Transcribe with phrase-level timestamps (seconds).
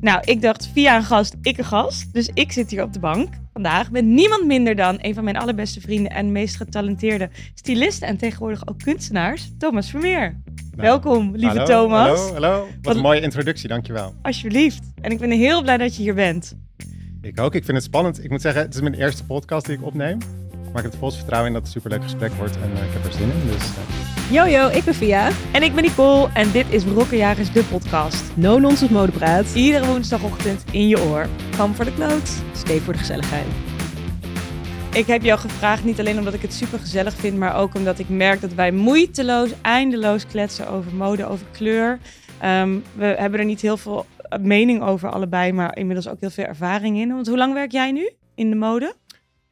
[0.00, 2.12] Nou, ik dacht via een gast, ik een gast.
[2.12, 5.36] Dus ik zit hier op de bank vandaag met niemand minder dan een van mijn
[5.36, 10.20] allerbeste vrienden en meest getalenteerde stylisten en tegenwoordig ook kunstenaars, Thomas Vermeer.
[10.54, 12.18] Nou, Welkom, lieve hallo, Thomas.
[12.18, 12.58] Hallo, hallo.
[12.60, 14.14] Wat, Wat- een mooie introductie, dankjewel.
[14.22, 14.82] Alsjeblieft.
[15.00, 16.56] En ik ben heel blij dat je hier bent.
[17.22, 18.24] Ik ook, ik vind het spannend.
[18.24, 20.18] Ik moet zeggen, het is mijn eerste podcast die ik opneem.
[20.72, 22.84] Maar ik heb het volste vertrouwen in dat het een superleuk gesprek wordt en eh,
[22.84, 23.46] ik heb er zin in.
[23.46, 25.30] Dus eh, Yo yo, ik ben Via.
[25.52, 28.36] En ik ben Nicole en dit is Brokkenjagers, de podcast.
[28.36, 29.54] No nonsense modepraat.
[29.54, 31.26] Iedere woensdagochtend in je oor.
[31.56, 32.42] Kom voor de kloot.
[32.52, 33.46] Stay voor de gezelligheid.
[34.94, 37.98] Ik heb jou gevraagd niet alleen omdat ik het super gezellig vind, maar ook omdat
[37.98, 41.98] ik merk dat wij moeiteloos, eindeloos kletsen over mode, over kleur.
[42.38, 46.30] Ehm, we hebben er niet heel veel eh, mening over allebei, maar inmiddels ook heel
[46.30, 47.08] veel ervaring in.
[47.08, 48.94] Want hoe lang werk jij nu in de mode?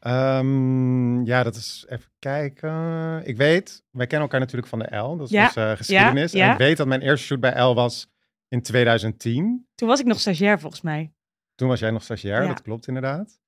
[0.00, 3.22] Ehm, ja, dat is even kijken.
[3.26, 6.32] Ik weet, wij kennen elkaar natuurlijk van de L, dat is Ja, onze geschiedenis.
[6.32, 6.46] ja.
[6.46, 8.10] En ik weet dat mijn eerste shoot bij L was
[8.48, 9.66] in 2010.
[9.74, 11.12] Toen was ik nog stagiair volgens mij.
[11.54, 13.40] Toen was jij nog stagiair, dat klopt inderdaad.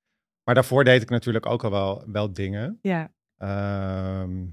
[0.44, 2.78] Maar daarvoor deed ik natuurlijk ook al wel, wel dingen.
[2.82, 3.12] Ja.
[3.36, 4.46] Ehm,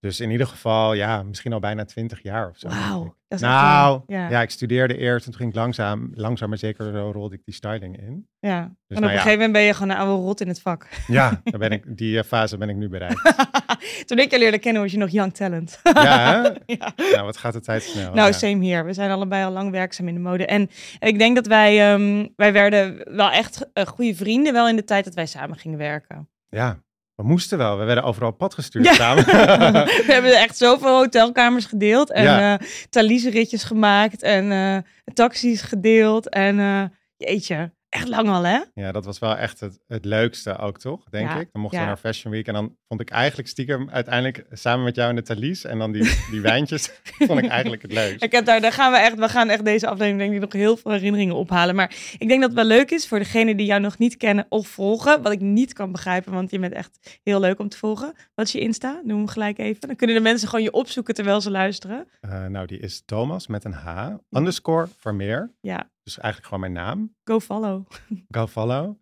[0.00, 2.68] dus in ieder geval, ja, misschien al bijna 20 jaar of zo.
[2.68, 3.14] Wauw.
[3.38, 4.28] Nou, ja.
[4.28, 4.42] ja.
[4.42, 7.54] ik studeerde eerst en toen ging ik langzaam, langzaam maar zeker zo rolde ik die
[7.54, 8.28] styling in.
[8.38, 8.58] ja.
[8.58, 9.16] en op nou een ja.
[9.16, 10.88] gegeven moment ben je gewoon een oude rot in het vak.
[11.06, 13.34] Ja, daar ben ik, die eh, fase ben ik nu bereikt.
[14.06, 15.80] Toen ik je leerde kennen was je nog young talent.
[15.82, 16.50] Ja, hè?
[16.76, 16.92] ja.
[16.96, 18.14] Nou, wat gaat de tijd snel.
[18.14, 18.32] Nou, ja.
[18.32, 18.84] same hier.
[18.84, 20.46] We zijn allebei al lang werkzaam in de mode.
[20.46, 24.76] En ik denk dat wij, ehm, wij werden wel echt eh, goede vrienden, wel in
[24.76, 26.28] de tijd dat wij samen gingen werken.
[26.48, 26.82] ja,
[27.20, 27.78] we moesten wel.
[27.78, 28.92] We werden overal op pad gestuurd Ja.
[28.94, 29.24] samen.
[30.06, 32.58] we hebben echt zoveel hotelkamers gedeeld en Ja.
[32.58, 34.76] eh Thalys-ritjes gemaakt en eh,
[35.14, 36.28] taxis gedeeld.
[36.28, 36.82] En eh,
[37.16, 38.58] jeetje, echt lang al hè?
[38.74, 41.04] ja, dat was wel echt het, het leukste ook, toch?
[41.04, 41.48] Denk Ja, ik.
[41.52, 41.84] Dan mochten ja.
[41.84, 45.16] we naar Fashion Week en dan vond ik eigenlijk stiekem uiteindelijk samen met jou in
[45.16, 46.90] de Thalys en dan die, die wijntjes,
[47.28, 48.22] vond ik eigenlijk het leukst.
[48.22, 50.52] Ik heb daar, daar gaan we echt, we gaan echt deze aflevering denk ik nog
[50.52, 51.74] heel veel herinneringen ophalen.
[51.74, 54.46] Maar ik denk dat het wel leuk is voor degenen die jou nog niet kennen
[54.48, 55.22] of volgen.
[55.22, 58.12] Wat ik niet kan begrijpen, want je bent echt heel leuk om te volgen.
[58.34, 59.00] Wat is je Insta?
[59.04, 59.80] Noem hem gelijk even.
[59.80, 62.08] Dan kunnen de mensen gewoon je opzoeken terwijl ze luisteren.
[62.20, 65.50] Eh, nou, die is Thomas met een H, underscore Vermeer.
[65.60, 67.14] Ja, Dus eigenlijk gewoon mijn naam.
[67.24, 67.86] go follow.
[68.36, 68.98] Go follow.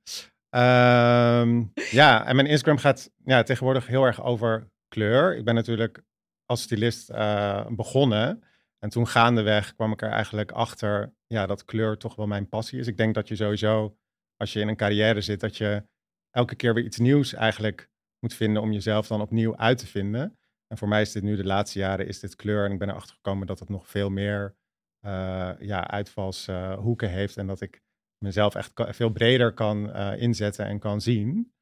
[0.48, 5.36] Ehm, ja, en mijn Instagram gaat ja, tegenwoordig heel erg over kleur.
[5.36, 6.02] Ik ben natuurlijk
[6.44, 8.42] als stylist eh, begonnen.
[8.78, 12.78] En toen gaandeweg kwam ik er eigenlijk achter ja, dat kleur toch wel mijn passie
[12.78, 12.86] is.
[12.86, 13.96] Ik denk dat je sowieso,
[14.36, 15.84] als je in een carrière zit, dat je
[16.30, 20.38] elke keer weer iets nieuws eigenlijk moet vinden om jezelf dan opnieuw uit te vinden.
[20.66, 22.64] En voor mij is dit nu de laatste jaren is dit kleur.
[22.64, 24.56] En ik ben erachter gekomen dat het nog veel meer
[25.60, 27.36] ja, uitvalshoeken heeft.
[27.36, 27.82] En dat ik
[28.24, 31.52] mezelf echt veel breder kan eh, inzetten en kan zien.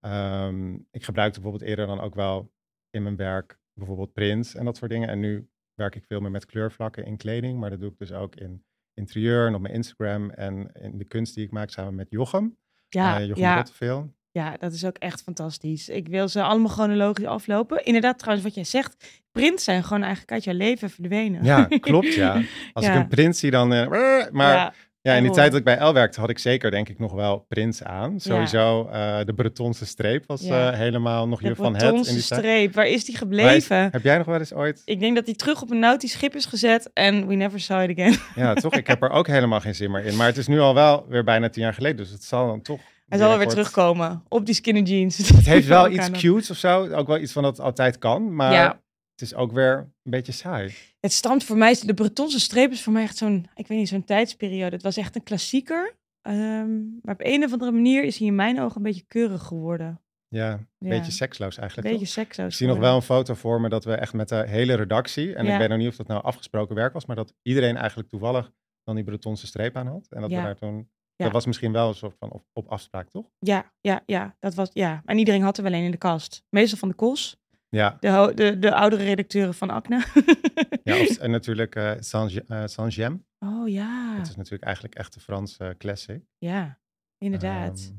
[0.00, 2.52] Ehm, ik gebruikte bijvoorbeeld eerder dan ook wel
[2.90, 5.08] in mijn werk bijvoorbeeld print en dat soort dingen.
[5.08, 8.12] En nu werk ik veel meer met kleurvlakken in kleding, maar dat doe ik dus
[8.12, 8.64] ook in
[8.94, 12.56] interieur en op mijn Instagram en in de kunst die ik maak samen met Jochem.
[12.88, 14.14] Ja, Eh, Jochem ja, Rotteveel.
[14.30, 15.88] ja, dat is ook echt fantastisch.
[15.88, 17.84] Ik wil ze allemaal chronologisch aflopen.
[17.84, 19.22] Inderdaad, trouwens, wat jij zegt.
[19.36, 21.44] Prints zijn gewoon eigenlijk uit jouw leven verdwenen.
[21.44, 22.40] Ja, klopt ja.
[22.72, 22.92] Als Ja.
[22.94, 23.72] ik een print zie dan...
[23.72, 23.86] eh,
[24.32, 26.88] maar ja, Ja, in die tijd dat ik bij L werkte had ik zeker denk
[26.88, 28.20] ik nog wel prints aan.
[28.20, 30.70] Sowieso eh, de Bretonse streep was Ja.
[30.72, 32.40] eh, helemaal nog de hier van het Bretonse in die tijd.
[32.40, 32.74] streep.
[32.74, 33.88] Waar is die is- gebleven?
[33.92, 34.82] Heb jij nog wel eens ooit...
[34.84, 37.90] Ik denk dat hij terug op een nautisch schip is gezet en we never saw
[37.90, 38.16] it again.
[38.44, 38.74] Ja, toch?
[38.74, 40.16] Ik heb er ook helemaal geen zin meer in.
[40.16, 42.62] Maar het is nu al wel weer bijna tien jaar geleden, dus het zal dan
[42.62, 42.80] toch...
[43.08, 45.16] Hij zal wel weer terugkomen op die skinny jeans.
[45.16, 46.88] Het heeft wel iets cutes of zo.
[46.92, 48.34] Ook wel iets van dat het altijd kan.
[48.34, 48.80] Maar Ja.
[49.16, 50.74] Het is ook weer een beetje saai.
[51.00, 53.88] Het stamt voor mij, de Bretonse streep is voor mij echt zo'n, ik weet niet,
[53.88, 54.74] zo'n tijdsperiode.
[54.74, 55.96] Het was echt een klassieker.
[56.22, 59.42] Ehm, maar op een of andere manier is hij in mijn ogen een beetje keurig
[59.42, 60.00] geworden.
[60.28, 60.88] Ja, een Ja.
[60.88, 61.88] beetje seksloos Een eigenlijk.
[61.90, 62.14] beetje toch?
[62.14, 62.46] seksloos.
[62.46, 65.34] Ik zie nog wel een foto voor me dat we echt met de hele redactie...
[65.34, 65.52] en Ja.
[65.52, 67.06] ik weet nog niet of dat nou afgesproken werk was...
[67.06, 68.52] maar dat iedereen eigenlijk toevallig
[68.84, 70.06] dan die Bretonse streep aan had.
[70.10, 70.36] En dat Ja.
[70.38, 70.90] we daar toen...
[71.16, 71.24] Ja.
[71.24, 73.26] Dat was misschien wel een soort van op, op afspraak, toch?
[73.38, 75.02] Ja, ja, ja, dat was, ja.
[75.04, 76.44] En iedereen had er wel een in de kast.
[76.50, 77.36] Meestal van de Kos.
[77.68, 80.04] Ja, De, de, de oudere redacteuren van Acne.
[80.84, 83.24] ja of- en natuurlijk eh Saint- eh, Saint-Gem.
[83.38, 86.22] oh ja, Dat is natuurlijk eigenlijk echt de Franse classic.
[86.38, 86.78] ja,
[87.18, 87.78] inderdaad.
[87.90, 87.94] Ehm,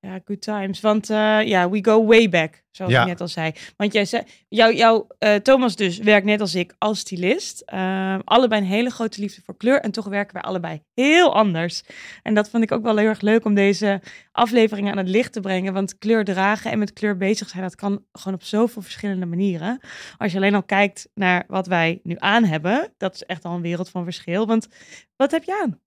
[0.00, 0.80] Ja, good times.
[0.80, 3.00] Want eh, ja, we go way back, zoals Ja.
[3.00, 3.52] ik net al zei.
[3.76, 7.60] Want jij zei, jou, jou, eh, Thomas dus werkt net als ik als stylist.
[7.60, 9.80] Ehm, allebei een hele grote liefde voor kleur.
[9.80, 11.82] En toch werken wij allebei heel anders.
[12.22, 14.00] En dat vond ik ook wel heel erg leuk om deze
[14.32, 15.72] afleveringen aan het licht te brengen.
[15.72, 19.80] Want kleur dragen en met kleur bezig zijn, dat kan gewoon op zoveel verschillende manieren.
[20.16, 23.54] Als je alleen al kijkt naar wat wij nu aan hebben, dat is echt al
[23.54, 24.46] een wereld van verschil.
[24.46, 24.68] Want
[25.16, 25.80] wat heb je aan?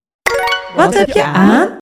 [0.75, 1.77] Wat heb je aan?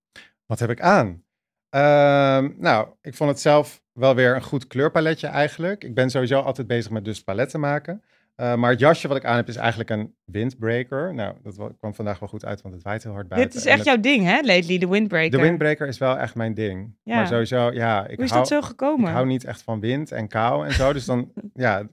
[0.45, 1.23] Wat heb ik aan?
[1.69, 5.83] Ehm, nou, ik vond het zelf wel weer een goed kleurpaletje eigenlijk.
[5.83, 8.03] Ik ben sowieso altijd bezig met dus paletten maken.
[8.35, 11.13] Eh, maar het jasje wat ik aan heb is eigenlijk een windbreaker.
[11.13, 13.51] Nou, dat wa- kwam vandaag wel goed uit, want het waait heel hard buiten.
[13.51, 15.37] Dit is echt het- jouw ding, hè, lately, de windbreaker.
[15.37, 16.95] De windbreaker is wel echt mijn ding.
[17.03, 17.15] Ja.
[17.15, 19.07] Maar sowieso, ja, ik Hoe is hou, dat zo gekomen?
[19.07, 20.93] ik hou niet echt van wind en kou en zo.
[20.93, 21.87] Dus dan, ja,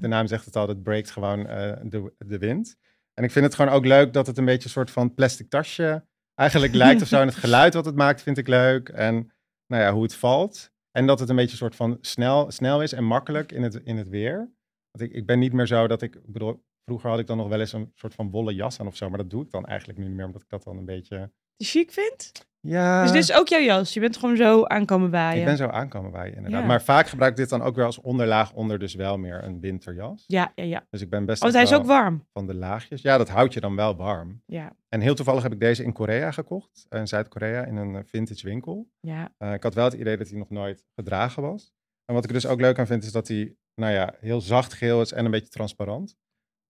[0.00, 2.76] de naam zegt het al, het breekt gewoon eh, de, de wind.
[3.14, 5.50] En ik vind het gewoon ook leuk dat het een beetje een soort van plastic
[5.50, 6.04] tasje
[6.36, 7.20] eigenlijk lijkt of zo.
[7.20, 8.88] En het geluid wat het maakt vind ik leuk.
[8.88, 9.32] En
[9.66, 10.70] nou ja, hoe het valt.
[10.90, 13.74] En dat het een beetje een soort van snel, snel is en makkelijk in het,
[13.74, 14.36] in het weer.
[14.90, 17.36] Want ik, ik ben niet meer zo dat ik, ik bedoel, vroeger had ik dan
[17.36, 19.08] nog wel eens een soort van wollen jas aan of zo.
[19.08, 21.32] Maar dat doe ik dan eigenlijk nu niet meer, omdat ik dat dan een beetje...
[21.56, 22.48] Die chic vindt?
[22.66, 23.94] Ja, Dus dit is ook jouw jas.
[23.94, 25.38] Je bent gewoon zo aankomen waaien.
[25.40, 26.60] ik ben zo aankomen bij je inderdaad.
[26.60, 26.66] Ja.
[26.66, 29.60] Maar vaak gebruik ik dit dan ook weer als onderlaag onder dus wel meer een
[29.60, 30.24] winterjas.
[30.26, 30.86] Ja, ja, ja.
[30.90, 32.26] Dus ik ben best Oh, hij is ook warm.
[32.32, 33.02] van de laagjes.
[33.02, 34.42] Ja, dat houdt je dan wel warm.
[34.46, 36.86] Ja, En heel toevallig heb ik deze in Korea gekocht.
[36.88, 38.88] In Zuid-Korea, in een eh, vintage winkel.
[39.00, 39.32] ja.
[39.38, 41.72] Eh, ik had wel het idee dat hij nog nooit gedragen was.
[42.04, 44.40] En wat ik er dus ook leuk aan vind, is dat hij, nou ja, heel
[44.40, 46.16] zacht geel is en een beetje transparant.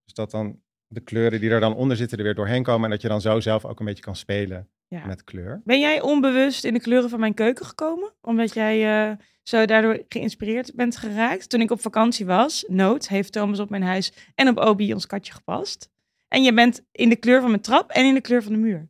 [0.04, 2.84] Dus dat dan de kleuren die er dan onder zitten er weer doorheen komen.
[2.84, 5.06] En dat je dan zo zelf ook een beetje kan spelen ja.
[5.06, 5.60] met kleur.
[5.64, 8.12] Ben jij onbewust in de kleuren van mijn keuken gekomen?
[8.20, 11.48] Omdat jij eh, zo daardoor geïnspireerd bent geraakt?
[11.48, 15.06] Toen ik op vakantie was, Noot, heeft Thomas op mijn huis en op Obi ons
[15.06, 15.90] katje gepast.
[16.28, 18.58] En je bent in de kleur van mijn trap en in de kleur van de
[18.58, 18.88] muur.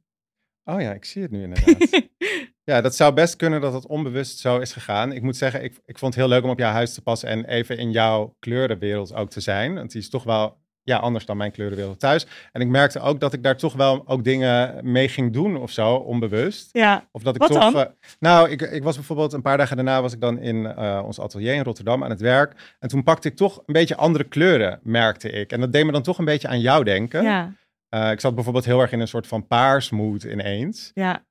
[0.65, 2.09] Oh ja, ik zie het nu inderdaad.
[2.71, 5.13] ja, dat zou best kunnen dat het onbewust zo is gegaan.
[5.13, 7.29] Ik moet zeggen, ik, ik vond het heel leuk om op jouw huis te passen
[7.29, 9.75] en even in jouw kleurenwereld ook te zijn.
[9.75, 12.27] Want die is toch wel ja, anders dan mijn kleurenwereld thuis.
[12.53, 15.71] En ik merkte ook dat ik daar toch wel ook dingen mee ging doen of
[15.71, 16.69] zo, onbewust.
[16.73, 17.73] ja, Of dat ik Wat toch.
[17.73, 17.83] dan?
[17.85, 21.03] eh, nou, ik, ik was bijvoorbeeld een paar dagen daarna was ik dan in eh,
[21.05, 22.77] ons atelier in Rotterdam aan het werk.
[22.79, 25.53] En toen pakte ik toch een beetje andere kleuren, merkte ik.
[25.53, 27.23] En dat deed me dan toch een beetje aan jou denken.
[27.23, 27.53] ja,
[27.89, 30.91] Eh, ik zat bijvoorbeeld heel erg in een soort van paarsmoed ineens.
[30.95, 31.25] ja.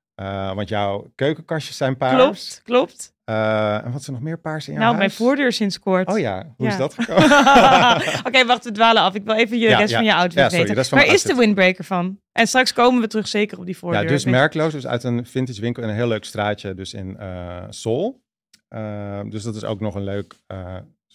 [0.54, 2.14] Want jouw keukenkastjes zijn paars.
[2.22, 3.14] Klopt, klopt.
[3.26, 6.08] Eh, en wat er nog meer paars in jouw Nou, mijn voordeur sinds kort.
[6.08, 6.72] Oh ja, hoe Ja.
[6.72, 8.24] is dat gekomen?
[8.26, 9.14] Oké, wacht, we dwalen af.
[9.14, 9.96] Ik wil even je Ja, rest ja.
[9.96, 10.94] van je outfit sorry, weten.
[10.96, 12.18] Waar is de windbreaker van?
[12.32, 14.02] En straks komen we terug zeker op die voordeur.
[14.02, 14.72] ja, dus merkloos.
[14.72, 16.74] Dus uit een vintage winkel in een heel leuk straatje.
[16.74, 18.24] Dus in eh Sol.
[18.68, 20.34] Eh, dus dat is ook nog een leuk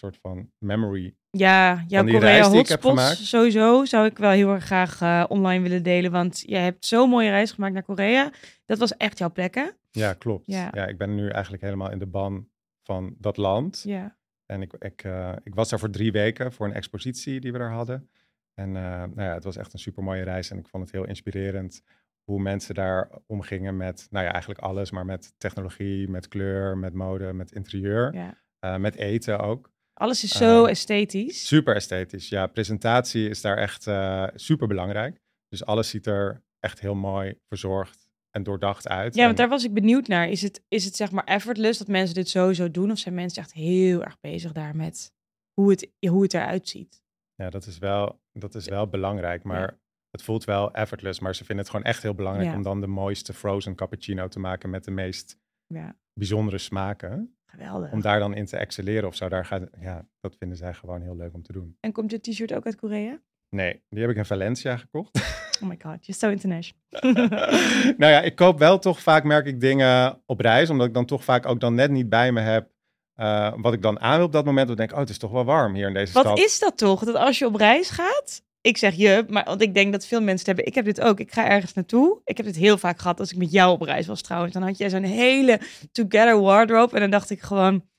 [0.02, 1.16] soort van memory.
[1.30, 6.12] Ja, jouw Korea hotspots sowieso zou ik wel heel erg graag eh, online willen delen.
[6.12, 8.32] Want je hebt zo'n mooie reis gemaakt naar Korea.
[8.66, 9.70] Dat was echt jouw plek, hè?
[9.92, 10.46] Ja, klopt.
[10.46, 10.70] Ja.
[10.74, 10.88] Ja.
[10.88, 12.48] ik ben nu eigenlijk helemaal in de ban
[12.84, 13.84] van dat land.
[13.86, 14.18] Ja.
[14.46, 17.58] En ik, ik, eh, ik was daar voor drie weken voor een expositie die we
[17.58, 18.10] daar hadden.
[18.54, 20.52] En eh, nou ja, het was echt een super mooie reis.
[20.52, 21.84] En ik vond het heel inspirerend
[22.24, 24.92] hoe mensen daar omgingen met, nou ja, eigenlijk alles.
[24.92, 28.14] Maar met technologie, met kleur, met mode, met interieur.
[28.14, 28.78] ja.
[28.78, 29.71] met eten ook.
[30.02, 31.48] Alles is zo Eh, esthetisch.
[31.48, 32.30] Super esthetisch.
[32.30, 35.20] Ja, presentatie is daar echt eh, super belangrijk.
[35.48, 39.16] Dus alles ziet er echt heel mooi verzorgd en doordacht uit.
[39.16, 40.30] Ja, want daar was ik benieuwd naar.
[40.30, 42.92] Is het, is het zeg maar effortless dat mensen dit sowieso doen?
[42.92, 45.12] Of zijn mensen echt heel erg bezig daar met
[45.54, 47.02] hoe het, hoe het eruit ziet?
[47.36, 51.20] Ja, dat is wel, dat is wel belangrijk, maar het voelt wel effortless.
[51.20, 52.56] Maar ze vinden het gewoon echt heel belangrijk Ja.
[52.56, 55.38] om dan de mooiste frozen cappuccino te maken met de meest
[55.68, 57.36] Ja, bijzondere smaken.
[57.52, 57.92] Geweldig.
[57.92, 59.30] Om daar dan in te excelleren of zo.
[59.30, 61.78] Daar gaat, ja, dat vinden zij gewoon heel leuk om te doen.
[61.80, 63.20] En komt je t-shirt ook uit Korea?
[63.50, 65.10] Nee, die heb ik in Valencia gekocht.
[65.62, 66.82] Oh my god, you're so international.
[67.98, 70.70] nou ja, ik koop wel toch vaak, merk ik, dingen op reis.
[70.70, 72.70] Omdat ik dan toch vaak ook dan net niet bij me heb.
[73.16, 74.68] eh, wat ik dan aan wil op dat moment.
[74.68, 76.40] Dan denk ik, oh, het is toch wel warm hier in deze Wat stad.
[76.40, 77.04] is dat toch?
[77.04, 78.44] Dat als je op reis gaat.
[78.62, 80.66] Ik zeg je, maar want ik denk dat veel mensen het hebben.
[80.66, 81.20] Ik heb dit ook.
[81.20, 82.22] Ik ga ergens naartoe.
[82.24, 84.54] Ik heb dit heel vaak gehad als ik met jou op reis was trouwens.
[84.54, 85.60] Dan had jij zo'n hele
[85.92, 86.94] together wardrobe.
[86.96, 87.90] En dan dacht ik gewoon,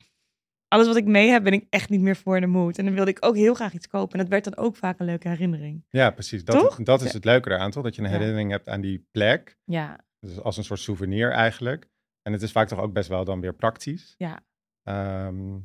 [0.69, 2.79] alles wat ik mee heb, ben ik echt niet meer voor in de mood.
[2.79, 4.13] En dan wilde ik ook heel graag iets kopen.
[4.13, 5.85] En dat werd dan ook vaak een leuke herinnering.
[5.89, 6.45] Ja, precies.
[6.45, 6.77] Dat, Toch?
[6.83, 7.83] dat is het leuke eraan, toch?
[7.83, 8.13] Dat je een Ja.
[8.15, 9.59] herinnering hebt aan die plek.
[9.65, 11.89] Ja, Dus als een soort souvenir eigenlijk.
[12.23, 14.15] En het is vaak toch ook best wel dan weer praktisch.
[14.19, 14.45] Ja.
[14.83, 15.59] Ehm,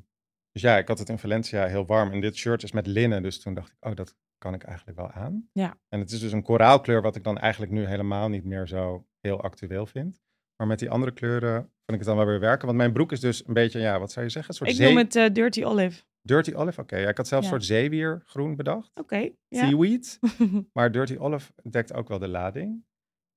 [0.52, 2.12] dus ja, ik had het in Valencia heel warm.
[2.12, 3.22] En dit shirt is met linnen.
[3.24, 5.50] Dus toen dacht ik, oh, dat kan ik eigenlijk wel aan.
[5.52, 5.78] Ja.
[5.90, 9.08] En het is dus een koraalkleur wat ik dan eigenlijk nu helemaal niet meer zo
[9.20, 10.22] heel actueel vind.
[10.56, 12.66] Maar met die andere kleuren vind ik het dan wel weer werken.
[12.66, 14.52] Want mijn broek is dus een beetje, ja, wat zou je zeggen?
[14.52, 14.88] Een soort ik zee...
[14.88, 16.04] noem het eh, Dirty Olive.
[16.22, 16.98] Dirty olive, oké.
[16.98, 17.54] Ja, ik had zelfs Ja.
[17.54, 19.00] een soort zeewiergroen bedacht.
[19.00, 19.18] Oké,
[19.48, 19.68] ja.
[19.68, 20.20] Seaweed.
[20.74, 22.86] Maar Dirty Olive dekt ook wel de lading.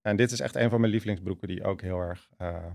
[0.01, 2.71] En dit is echt een van mijn lievelingsbroeken die ook heel erg, eh,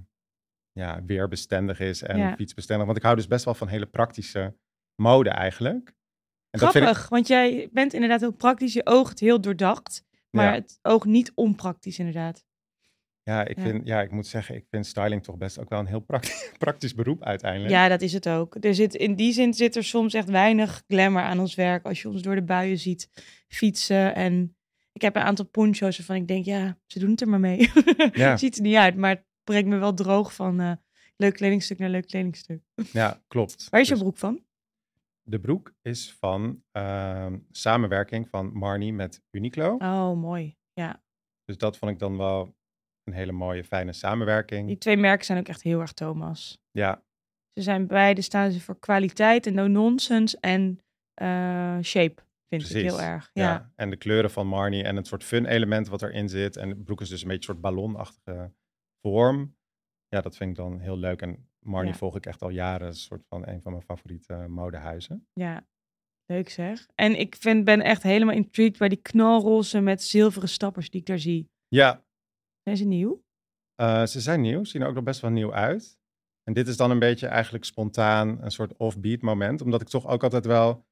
[0.71, 2.35] ja, weerbestendig is en Ja.
[2.35, 2.85] fietsbestendig.
[2.85, 4.57] Want ik hou dus best wel van hele praktische
[5.01, 5.93] mode eigenlijk.
[6.57, 8.73] Grappig, ik, want jij bent inderdaad heel praktisch.
[8.73, 10.03] Je oogt heel doordacht.
[10.29, 10.53] Maar Ja.
[10.53, 12.43] het oog niet onpraktisch inderdaad.
[13.23, 13.63] ja, ik Ja.
[13.63, 16.51] vind, ja, ik moet zeggen, ik vind styling toch best ook wel een heel praktisch,
[16.57, 17.71] praktisch beroep uiteindelijk.
[17.71, 18.57] Ja, dat is het ook.
[18.59, 21.85] Er zit, in die zin zit er soms echt weinig glamour aan ons werk.
[21.85, 23.09] Als je ons door de buien ziet
[23.47, 24.15] fietsen.
[24.15, 24.55] En
[24.91, 27.69] ik heb een aantal poncho's waarvan ik denk, ja, ze doen het er maar mee.
[28.11, 28.37] Ja.
[28.37, 30.71] Ziet er niet uit, maar het brengt me wel droog van eh,
[31.17, 32.61] leuk kledingstuk naar leuk kledingstuk.
[32.91, 33.67] Ja, klopt.
[33.69, 34.43] Waar is je Dus broek van?
[35.27, 39.75] De broek is van ehm, samenwerking van Marnie met Uniqlo.
[39.75, 40.57] Oh, mooi.
[40.73, 41.03] Ja,
[41.45, 42.55] Dus dat vond ik dan wel
[43.03, 44.67] een hele mooie, fijne samenwerking.
[44.67, 46.57] die twee merken zijn ook echt heel erg Thomas.
[46.71, 47.03] Ja,
[47.53, 50.79] Ze zijn beide staan ze voor kwaliteit en no nonsense en
[51.13, 53.29] eh, shape, vind ik heel erg.
[53.33, 53.43] ja.
[53.43, 53.71] Ja.
[53.75, 56.55] En de kleuren van Marnie en het soort fun element wat erin zit.
[56.57, 58.53] En de broek is dus een beetje een soort ballonachtige
[59.01, 59.55] vorm.
[60.07, 61.21] Ja, dat vind ik dan heel leuk.
[61.21, 61.97] En Marnie Ja.
[61.97, 62.87] volg ik echt al jaren.
[62.87, 65.27] een soort van een van mijn favoriete modehuizen.
[65.33, 65.67] Ja,
[66.25, 66.87] leuk zeg.
[66.95, 71.05] En ik vind, ben echt helemaal intrigued bij die knalroze met zilveren stappers die ik
[71.07, 71.49] daar zie.
[71.67, 72.03] Ja,
[72.63, 73.23] Zijn ze nieuw?
[73.75, 74.63] eh, ze zijn nieuw.
[74.63, 75.99] Zien er ook nog best wel nieuw uit.
[76.43, 79.61] En dit is dan een beetje eigenlijk spontaan een soort offbeat moment.
[79.61, 80.85] Omdat ik toch ook altijd wel...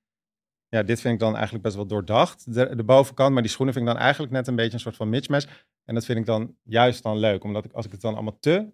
[0.67, 2.53] Ja, dit vind ik dan eigenlijk best wel doordacht.
[2.53, 4.95] De, de bovenkant, maar die schoenen vind ik dan eigenlijk net een beetje een soort
[4.95, 5.65] van mismatch.
[5.83, 7.43] En dat vind ik dan juist dan leuk.
[7.43, 8.71] Omdat ik, als ik het dan allemaal te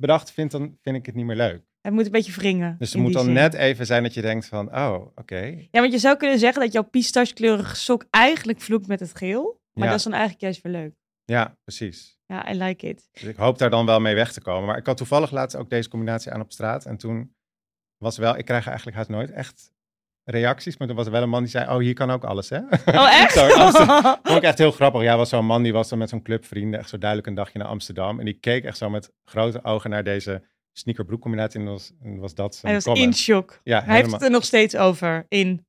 [0.00, 1.62] bedacht vind, dan vind ik het niet meer leuk.
[1.80, 2.76] Het moet een beetje wringen.
[2.78, 3.32] Dus er in moet dan zin.
[3.32, 5.40] net even zijn dat je denkt van, oh, oké.
[5.70, 9.60] Ja, want je zou kunnen zeggen dat jouw pistachekleurige sok eigenlijk vloekt met het geel.
[9.72, 9.90] Maar Ja.
[9.90, 10.94] dat is dan eigenlijk juist weer leuk.
[11.24, 12.18] Ja, precies.
[12.26, 13.08] Ja, I like it.
[13.12, 14.66] Dus ik hoop daar dan wel mee weg te komen.
[14.66, 16.84] Maar ik had toevallig laatst ook deze combinatie aan op straat.
[16.86, 17.34] En toen
[17.96, 19.72] was wel, ik krijg eigenlijk haast nooit echt
[20.24, 20.76] reacties.
[20.76, 22.58] Maar er was wel een man die zei, oh, hier kan ook alles, hè?
[22.58, 23.36] Oh, echt?
[23.36, 24.02] Amsterdam.
[24.22, 25.02] Vond ik echt heel grappig.
[25.02, 27.34] Ja, was zo'n man die was dan met zo'n club vrienden echt zo duidelijk een
[27.34, 28.18] dagje naar Amsterdam.
[28.18, 31.60] En die keek echt zo met grote ogen naar deze sneaker-broek combinatie.
[31.60, 33.06] En was, was dat zijn Hij was comment.
[33.06, 33.60] in shock.
[33.62, 35.26] Ja, Hij heeft het er nog steeds over.
[35.28, 35.66] In.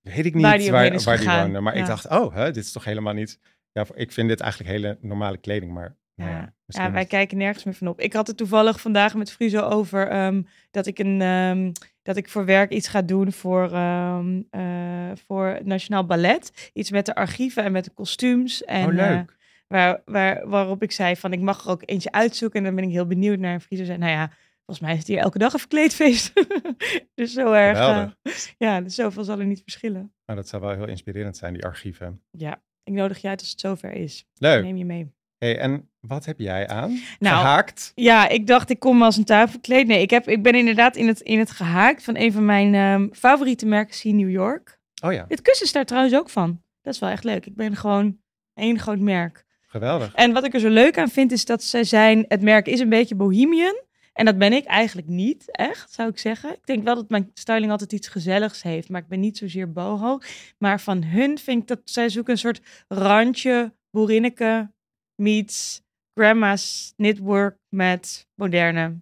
[0.00, 1.60] Weet ik niet waar die waar woonde.
[1.60, 3.38] Maar ik dacht, oh, hè, dit is toch helemaal niet...
[3.72, 5.96] Ja, ik vind dit eigenlijk hele normale kleding, maar...
[6.16, 8.00] Ja, wij kijken nergens meer van op.
[8.00, 12.28] Ik had het toevallig vandaag met Friso over ehm, dat, ik een, ehm, dat ik
[12.28, 16.70] voor werk iets ga doen voor, ehm, eh, voor het Nationaal Ballet.
[16.72, 18.64] Iets met de archieven en met de kostuums.
[18.64, 19.36] En, oh, eh, leuk.
[19.66, 22.58] waar, waar, waarop ik zei van ik mag er ook eentje uitzoeken.
[22.58, 23.52] En dan ben ik heel benieuwd naar.
[23.52, 26.32] En Friso zei, nou ja, volgens mij is het hier elke dag een verkleedfeest.
[27.14, 27.78] dus zo erg.
[27.78, 30.12] eh, ja, dus zoveel zal er niet verschillen.
[30.26, 32.22] Nou, dat zou wel heel inspirerend zijn, die archieven.
[32.30, 34.24] Ja, ik nodig je uit als het zover is.
[34.34, 34.62] Leuk.
[34.62, 35.14] Neem je mee.
[35.38, 37.00] Hey, en wat heb jij aan?
[37.18, 37.92] Nou, Gehaakt?
[37.94, 39.86] Ja, ik dacht ik kom als een tuin verkleed.
[39.86, 42.74] Nee, ik, heb, ik ben inderdaad in het, in het gehaakt van een van mijn
[42.74, 44.78] ehm, favoriete merken, C New York.
[45.04, 46.60] Oh ja, Dit kussen is daar trouwens ook van.
[46.82, 47.46] Dat is wel echt leuk.
[47.46, 48.16] Ik ben gewoon
[48.54, 49.44] één groot merk.
[49.66, 50.14] geweldig.
[50.14, 52.24] En wat ik er zo leuk aan vind, is dat zij zijn...
[52.28, 53.84] Het merk is een beetje bohemian.
[54.12, 56.50] En dat ben ik eigenlijk niet, echt, zou ik zeggen.
[56.52, 58.88] Ik denk wel dat mijn styling altijd iets gezelligs heeft.
[58.88, 60.18] Maar ik ben niet zozeer boho.
[60.58, 64.70] Maar van hun vind ik dat zij zoeken een soort randje boerinneke
[65.14, 65.82] meets
[66.20, 69.00] grandma's knitwork met moderne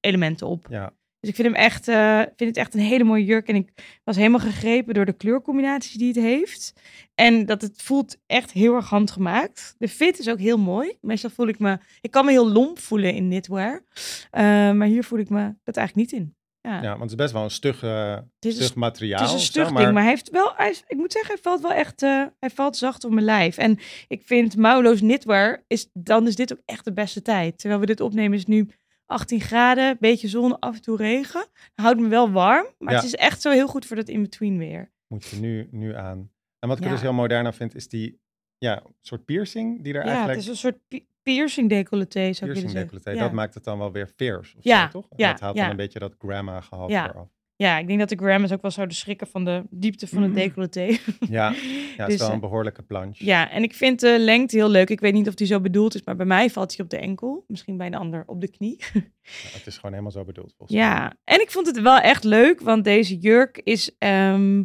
[0.00, 0.66] elementen op.
[0.70, 3.48] Ja, Dus ik vind hem echt, eh, vind het echt een hele mooie jurk.
[3.48, 6.72] En ik was helemaal gegrepen door de kleurcombinaties die het heeft.
[7.14, 9.74] En dat het voelt echt heel erg handgemaakt.
[9.78, 10.96] De fit is ook heel mooi.
[11.00, 13.84] Meestal voel ik me, ik kan me heel lomp voelen in knitwear.
[14.30, 16.34] Eh, maar hier voel ik me dat eigenlijk niet in.
[16.68, 19.20] Ja, ja, want het is best wel een stug, eh, stug materiaal.
[19.20, 21.60] het is een stug ding, maar hij heeft wel, hij ik moet zeggen, hij valt
[21.60, 23.56] wel echt, eh, hij valt zacht op mijn lijf.
[23.58, 23.78] En
[24.08, 27.58] ik vind mouwloos knitwear, is, dan is dit ook echt de beste tijd.
[27.58, 28.68] Terwijl we dit opnemen is nu
[29.06, 31.46] 18 graden, beetje zon, af en toe regen.
[31.74, 32.98] Houdt me wel warm, maar Ja.
[32.98, 34.92] het is echt zo heel goed voor dat in-between weer.
[35.06, 36.30] Moet je nu, nu aan.
[36.58, 36.94] En wat ik er Ja.
[36.94, 38.20] dus heel modern aan vind, is die
[38.58, 40.34] ja, soort piercing die er Ja, eigenlijk...
[40.34, 40.78] het is een soort
[41.24, 43.18] piercing decolleté, zou piercing decolleté, Ja.
[43.20, 44.56] dat maakt het dan wel weer fierce.
[44.56, 45.06] Of Ja, zo, toch?
[45.16, 47.08] Ja, dat haalt dan een beetje dat grandma gehalte Ja.
[47.10, 47.28] eraf.
[47.56, 50.30] ja, ik denk dat de grandmas ook wel zouden schrikken van de diepte van het
[50.30, 50.40] Mhm.
[50.40, 50.80] decolleté.
[50.80, 50.96] Ja,
[51.28, 51.52] ja
[51.96, 53.24] het Dus, is wel eh, een behoorlijke planche.
[53.24, 54.90] Ja, en ik vind de lengte heel leuk.
[54.90, 56.96] Ik weet niet of die zo bedoeld is, maar bij mij valt hij op de
[56.98, 57.44] enkel.
[57.48, 58.76] Misschien bij een ander op de knie.
[59.42, 60.86] Ja, het is gewoon helemaal zo bedoeld volgens mij.
[60.88, 63.96] Ja, en ik vond het wel echt leuk, want deze jurk is.
[63.98, 64.62] ehm,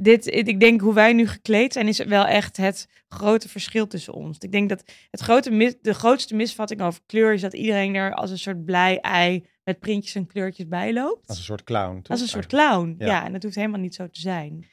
[0.00, 4.12] dit, ik denk hoe wij nu gekleed zijn, is wel echt het grote verschil tussen
[4.12, 4.38] ons.
[4.38, 8.30] Ik denk dat het grote de grootste misvatting over kleur is dat iedereen er als
[8.30, 11.28] een soort blij ei met printjes en kleurtjes bij loopt.
[11.28, 12.08] Als een soort clown, toch?
[12.08, 12.94] Als een soort clown.
[12.98, 13.06] Ja.
[13.06, 13.24] Ja.
[13.24, 14.66] en dat hoeft helemaal niet zo te zijn.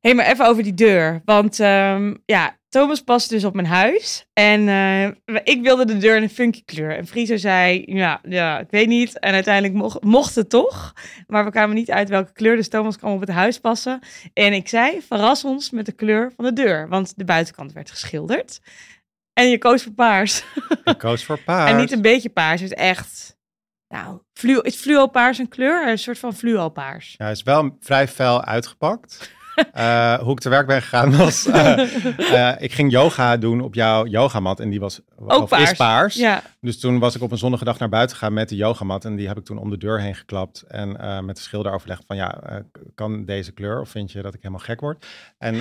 [0.00, 1.22] Hé, maar even over die deur.
[1.24, 4.26] Want ehm, ja, Thomas past dus op mijn huis.
[4.32, 6.96] En eh, ik wilde de deur in een funky kleur.
[6.96, 9.18] En Friso zei, ja, ja, ik weet niet.
[9.18, 10.92] En uiteindelijk mocht, mocht het toch.
[11.26, 12.56] Maar we kwamen niet uit welke kleur.
[12.56, 14.00] Dus Thomas kwam op het huis passen.
[14.32, 16.88] En ik zei, verras ons met de kleur van de deur.
[16.88, 18.60] Want de buitenkant werd geschilderd.
[19.32, 20.44] En je koos voor paars.
[20.84, 21.70] Ik koos voor paars.
[21.70, 23.36] En niet een beetje paars, het is echt...
[23.88, 25.88] Nou, fluo, is fluo paars een kleur?
[25.88, 27.14] Een soort van fluo paars.
[27.18, 29.36] Ja, hij is wel vrij fel uitgepakt.
[29.72, 31.46] Eh, hoe ik te werk ben gegaan was...
[31.46, 35.70] eh, eh, ik ging yoga doen op jouw yogamat en die was Ook of paars.
[35.70, 36.14] is paars.
[36.14, 39.04] Ja, Dus toen was ik op een zonnige dag naar buiten gegaan met de yogamat.
[39.04, 40.62] En die heb ik toen om de deur heen geklapt.
[40.68, 40.88] En
[41.24, 42.62] met de schilder overlegd van ja,
[42.94, 43.80] kan deze kleur?
[43.80, 45.06] Of vind je dat ik helemaal gek word?
[45.38, 45.54] En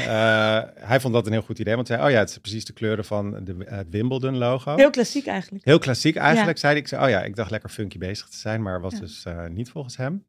[0.87, 1.75] hij vond dat een heel goed idee.
[1.75, 4.75] Want hij zei, oh ja, het is precies de kleuren van de, het Wimbledon logo.
[4.75, 5.65] heel klassiek eigenlijk.
[5.65, 6.75] Heel klassiek eigenlijk, zei.
[6.75, 8.61] Ik zei, oh ja, ik dacht lekker funky bezig te zijn.
[8.61, 8.99] Maar was Ja.
[8.99, 10.23] dus niet volgens hem.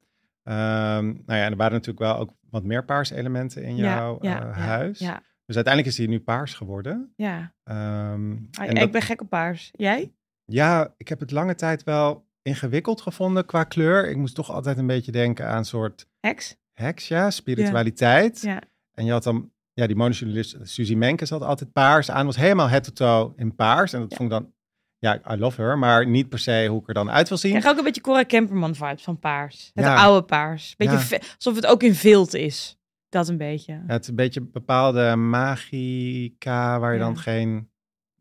[0.48, 4.18] Ehm, nou ja, en er waren natuurlijk wel ook wat meer paars elementen in jouw
[4.20, 4.98] ja, eh, ja, huis.
[4.98, 7.12] Ja, Dus uiteindelijk is hij nu paars geworden.
[7.16, 7.54] ja.
[7.64, 9.70] Ehm, Ah, en ik dat- ben gek op paars.
[9.72, 10.12] Jij?
[10.44, 14.08] ja, ik heb het lange tijd wel ingewikkeld gevonden qua kleur.
[14.10, 16.56] Ik moest toch altijd een beetje denken aan een soort Hex?
[16.72, 18.40] heks, ja, spiritualiteit.
[18.40, 18.60] Ja.
[18.92, 22.26] En je had dan, ja, die monojournalist Suzy Menkes had altijd paars aan.
[22.26, 23.92] Was helemaal head to toe in paars.
[23.92, 24.16] En dat Ja.
[24.16, 24.52] vond ik dan,
[24.98, 27.52] ja, I love her, maar niet per se hoe ik er dan uit wil zien.
[27.54, 29.70] Ik krijg ook een beetje Cora Kemperman vibes van paars.
[29.74, 29.96] Het Ja.
[29.96, 30.76] oude paars.
[30.76, 31.20] Beetje Ja.
[31.36, 32.78] alsof het ook in vilt is.
[33.08, 33.82] Dat een beetje.
[33.86, 37.04] Het is een beetje bepaalde magica waar je Ja.
[37.04, 37.70] dan geen,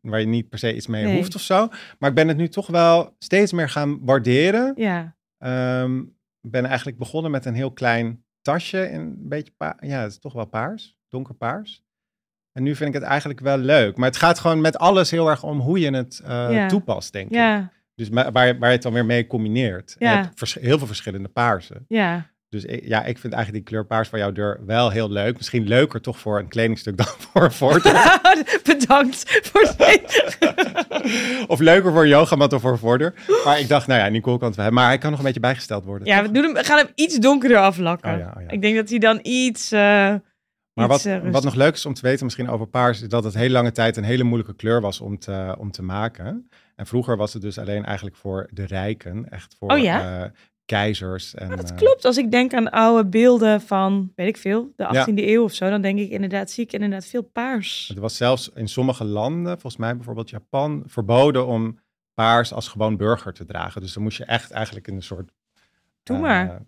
[0.02, 1.16] waar je niet per se iets mee Nee.
[1.16, 1.68] hoeft of zo.
[2.00, 4.74] Maar ik ben het nu toch wel steeds meer gaan waarderen.
[4.76, 5.16] Ja.
[6.42, 10.20] Ik ben eigenlijk begonnen met een heel klein tasje in een beetje ja, het is
[10.20, 11.84] toch wel paars, donkerpaars.
[12.58, 13.98] En nu vind ik het eigenlijk wel leuk.
[13.98, 16.68] Maar het gaat gewoon met alles heel erg om hoe je het eh, Ja.
[16.68, 17.62] toepast, denk ik.
[17.96, 19.96] Dus waar, waar je het dan weer mee combineert.
[20.00, 20.14] En Ja.
[20.14, 21.86] Je hebt vers- heel veel verschillende paarsen.
[21.88, 22.26] Ja.
[22.50, 25.38] Dus ja, ik vind eigenlijk die kleur paars van jouw deur wel heel leuk.
[25.38, 28.20] Misschien leuker toch voor een kledingstuk dan voor een voordeur.
[28.64, 29.76] Bedankt voor
[31.48, 33.14] of leuker voor een yogamat of voor een voordeur.
[33.46, 34.84] Maar ik dacht, nou ja, Nicole kan het wel hebben.
[34.84, 36.08] Maar hij kan nog een beetje bijgesteld worden.
[36.08, 38.12] Ja, we, doen hem, we gaan hem iets donkerder aflakken.
[38.14, 38.50] Oh ja, oh ja.
[38.50, 39.72] Ik denk dat hij dan iets.
[39.72, 40.14] eh
[40.78, 43.24] Maar wat, eh, wat nog leuk is om te weten misschien over paars, is dat
[43.24, 46.50] het heel lange tijd een hele moeilijke kleur was om te, om te maken.
[46.76, 50.24] En vroeger was het dus alleen eigenlijk voor de rijken, echt voor Oh ja?
[50.24, 50.32] eh,
[50.66, 51.36] keizers.
[51.36, 52.06] En, Maar dat eh, klopt.
[52.06, 55.70] Als ik denk aan oude beelden van, weet ik veel, de 18e eeuw of zo,
[55.70, 57.88] dan denk ik inderdaad, zie ik inderdaad veel paars.
[57.88, 61.80] Het was zelfs in sommige landen, volgens mij bijvoorbeeld Japan, verboden om
[62.14, 63.82] paars als gewoon burger te dragen.
[63.82, 65.32] Dus dan moest je echt eigenlijk in een soort
[66.04, 66.66] Doe maar.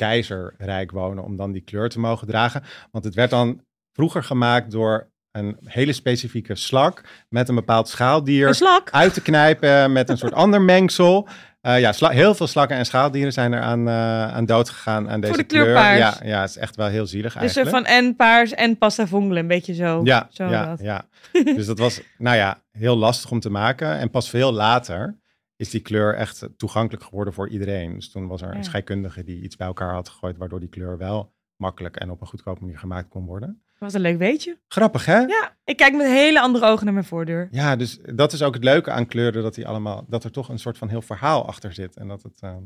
[0.00, 2.62] Keizerrijk wonen om dan die kleur te mogen dragen.
[2.90, 3.60] Want het werd dan
[3.92, 9.92] vroeger gemaakt door een hele specifieke slak met een bepaald schaaldier Een uit te knijpen
[9.92, 11.28] met een soort ander mengsel.
[11.60, 15.20] Eh, ja, heel veel slakken en schaaldieren zijn er aan, eh, aan dood gegaan aan
[15.20, 15.70] deze de kleur.
[15.70, 17.86] Ja, ja, het is echt wel heel zielig Dus er eigenlijk.
[17.86, 20.00] van en paars en pasta vongelen, een beetje zo.
[20.04, 21.04] Ja, zo ja, ja.
[21.32, 23.98] Dus dat was, nou ja, heel lastig om te maken.
[23.98, 25.19] En pas veel later
[25.60, 27.94] is die kleur echt toegankelijk geworden voor iedereen.
[27.94, 28.56] Dus toen was er Ja.
[28.56, 32.20] een scheikundige die iets bij elkaar had gegooid, waardoor die kleur wel makkelijk en op
[32.20, 33.62] een goedkope manier gemaakt kon worden.
[33.78, 34.58] Wat een leuk weetje.
[34.68, 35.18] Grappig, hè?
[35.18, 37.48] Ja, ik kijk met hele andere ogen naar mijn voordeur.
[37.50, 40.48] Ja, dus dat is ook het leuke aan kleuren, dat die allemaal, dat er toch
[40.48, 41.96] een soort van heel verhaal achter zit.
[41.96, 42.56] En dat het, eh,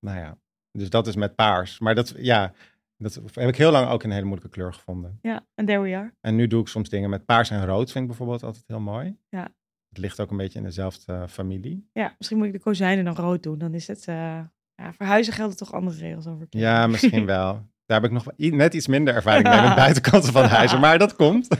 [0.00, 0.38] nou ja,
[0.72, 1.78] dus dat is met paars.
[1.78, 2.52] Maar dat, ja,
[2.96, 5.18] dat heb ik heel lang ook een hele moeilijke kleur gevonden.
[5.22, 6.14] Ja, en there we are.
[6.20, 8.80] En nu doe ik soms dingen met paars en rood, vind ik bijvoorbeeld altijd heel
[8.80, 9.16] mooi.
[9.28, 9.48] Ja.
[9.88, 11.88] Het ligt ook een beetje in dezelfde eh, familie.
[11.92, 13.58] Ja, misschien moet ik de kozijnen dan rood doen.
[13.58, 14.40] Dan is het, eh
[14.74, 16.46] ja, voor huizen gelden toch andere regels over.
[16.50, 17.52] Ja, misschien wel.
[17.86, 21.16] Daar heb ik nog net iets minder ervaring mee met buitenkanten van huizen, maar dat
[21.16, 21.48] komt.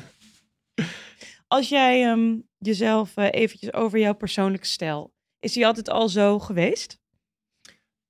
[1.46, 6.38] Als jij ehm, jezelf eh, eventjes over jouw persoonlijke stijl, is die altijd al zo
[6.38, 6.98] geweest?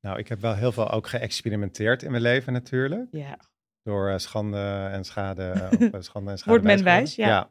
[0.01, 3.09] Nou, ik heb wel heel veel ook geëxperimenteerd in mijn leven natuurlijk.
[3.11, 3.39] Ja.
[3.83, 5.69] Door schande en schade.
[5.99, 7.47] schande en schade Wordt men wijs wijs,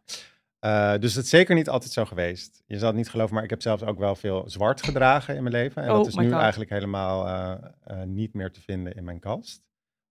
[0.59, 2.63] Eh, dus het is zeker niet altijd zo geweest.
[2.65, 5.43] Je zal het niet geloven, maar ik heb zelfs ook wel veel zwart gedragen in
[5.43, 5.83] mijn leven.
[5.83, 6.39] En Oh dat is my nu God.
[6.41, 9.61] eigenlijk helemaal eh, eh, niet meer te vinden in mijn kast.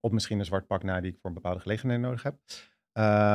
[0.01, 2.37] Of misschien een zwart pak na die ik voor een bepaalde gelegenheid nodig heb.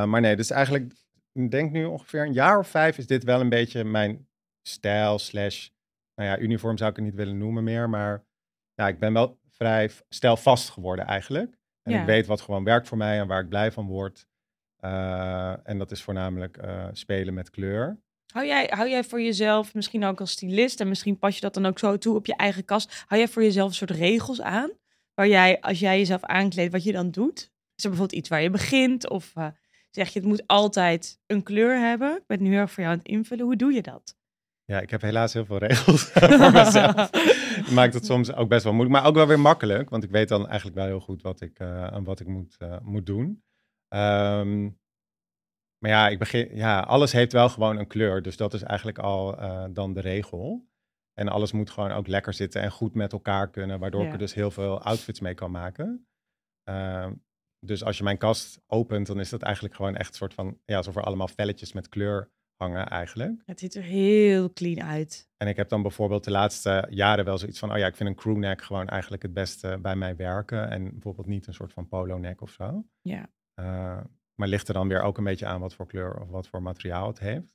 [0.08, 0.92] Maar nee, dus eigenlijk,
[1.32, 4.28] ik denk nu ongeveer een jaar of vijf is dit wel een beetje mijn
[4.68, 5.68] stijl slash,
[6.14, 7.88] nou ja, uniform zou ik het niet willen noemen meer.
[7.90, 8.24] Maar
[8.74, 11.58] ja, ik ben wel vrij stijlvast geworden eigenlijk.
[11.82, 12.00] En Ja.
[12.00, 14.26] ik weet wat gewoon werkt voor mij en waar ik blij van word.
[14.82, 18.00] Eh, en dat is voornamelijk eh, spelen met kleur.
[18.32, 21.54] Hou jij, hou jij voor jezelf, misschien ook als stylist, en misschien pas je dat
[21.54, 24.40] dan ook zo toe op je eigen kast, hou jij voor jezelf een soort regels
[24.40, 24.70] aan?
[25.14, 27.38] Waar jij, als jij jezelf aankleedt, wat je dan doet?
[27.74, 29.10] Is er bijvoorbeeld iets waar je begint?
[29.10, 29.46] Of eh,
[29.90, 32.16] zeg je, het moet altijd een kleur hebben?
[32.16, 33.44] Ik ben nu heel erg voor jou aan het invullen.
[33.44, 34.16] Hoe doe je dat?
[34.64, 37.10] Ja, ik heb helaas heel veel regels voor mezelf.
[37.56, 39.90] Dat maakt het soms ook best wel moeilijk, maar ook wel weer makkelijk.
[39.90, 43.06] Want ik weet dan eigenlijk wel heel goed wat ik, en wat ik moet, moet
[43.06, 43.42] doen.
[43.92, 44.62] Ehm,
[45.78, 48.22] maar ja, ik begin, ja, alles heeft wel gewoon een kleur.
[48.22, 50.70] Dus dat is eigenlijk al eh, dan de regel.
[51.14, 53.78] En alles moet gewoon ook lekker zitten en goed met elkaar kunnen.
[53.78, 56.06] Waardoor ik er dus heel veel outfits mee kan maken.
[56.62, 57.14] Ehm,
[57.66, 60.58] dus als je mijn kast opent, dan is dat eigenlijk gewoon echt een soort van...
[60.64, 63.42] Ja, alsof er allemaal velletjes met kleur hangen eigenlijk.
[63.46, 65.28] Het ziet er heel clean uit.
[65.36, 68.08] En ik heb dan bijvoorbeeld de laatste jaren wel zoiets van, oh ja, ik vind
[68.08, 70.70] een crewneck gewoon eigenlijk het beste bij mij werken.
[70.70, 72.84] En bijvoorbeeld niet een soort van polo neck of zo.
[73.00, 73.30] Ja.
[73.60, 74.00] Uh,
[74.34, 76.62] maar ligt er dan weer ook een beetje aan wat voor kleur of wat voor
[76.62, 77.54] materiaal het heeft.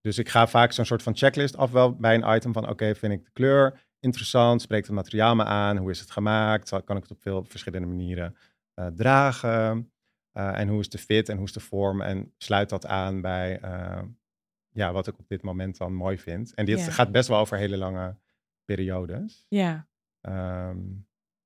[0.00, 2.94] Dus ik ga vaak zo'n soort van checklist af wel bij een item van, oké,
[2.94, 4.62] vind ik de kleur interessant?
[4.62, 5.76] Spreekt het materiaal me aan?
[5.76, 6.68] Hoe is het gemaakt?
[6.84, 8.36] Kan ik het op veel verschillende manieren
[8.80, 9.92] uh, dragen?
[10.38, 12.00] Uh, en hoe is de fit en hoe is de vorm?
[12.00, 13.60] En sluit dat aan bij
[14.70, 16.54] ja, wat ik op dit moment dan mooi vind.
[16.54, 16.90] En dit Ja.
[16.90, 18.16] gaat best wel over hele lange
[18.64, 19.46] periodes.
[19.48, 19.88] Ja.
[20.20, 20.78] Ehm,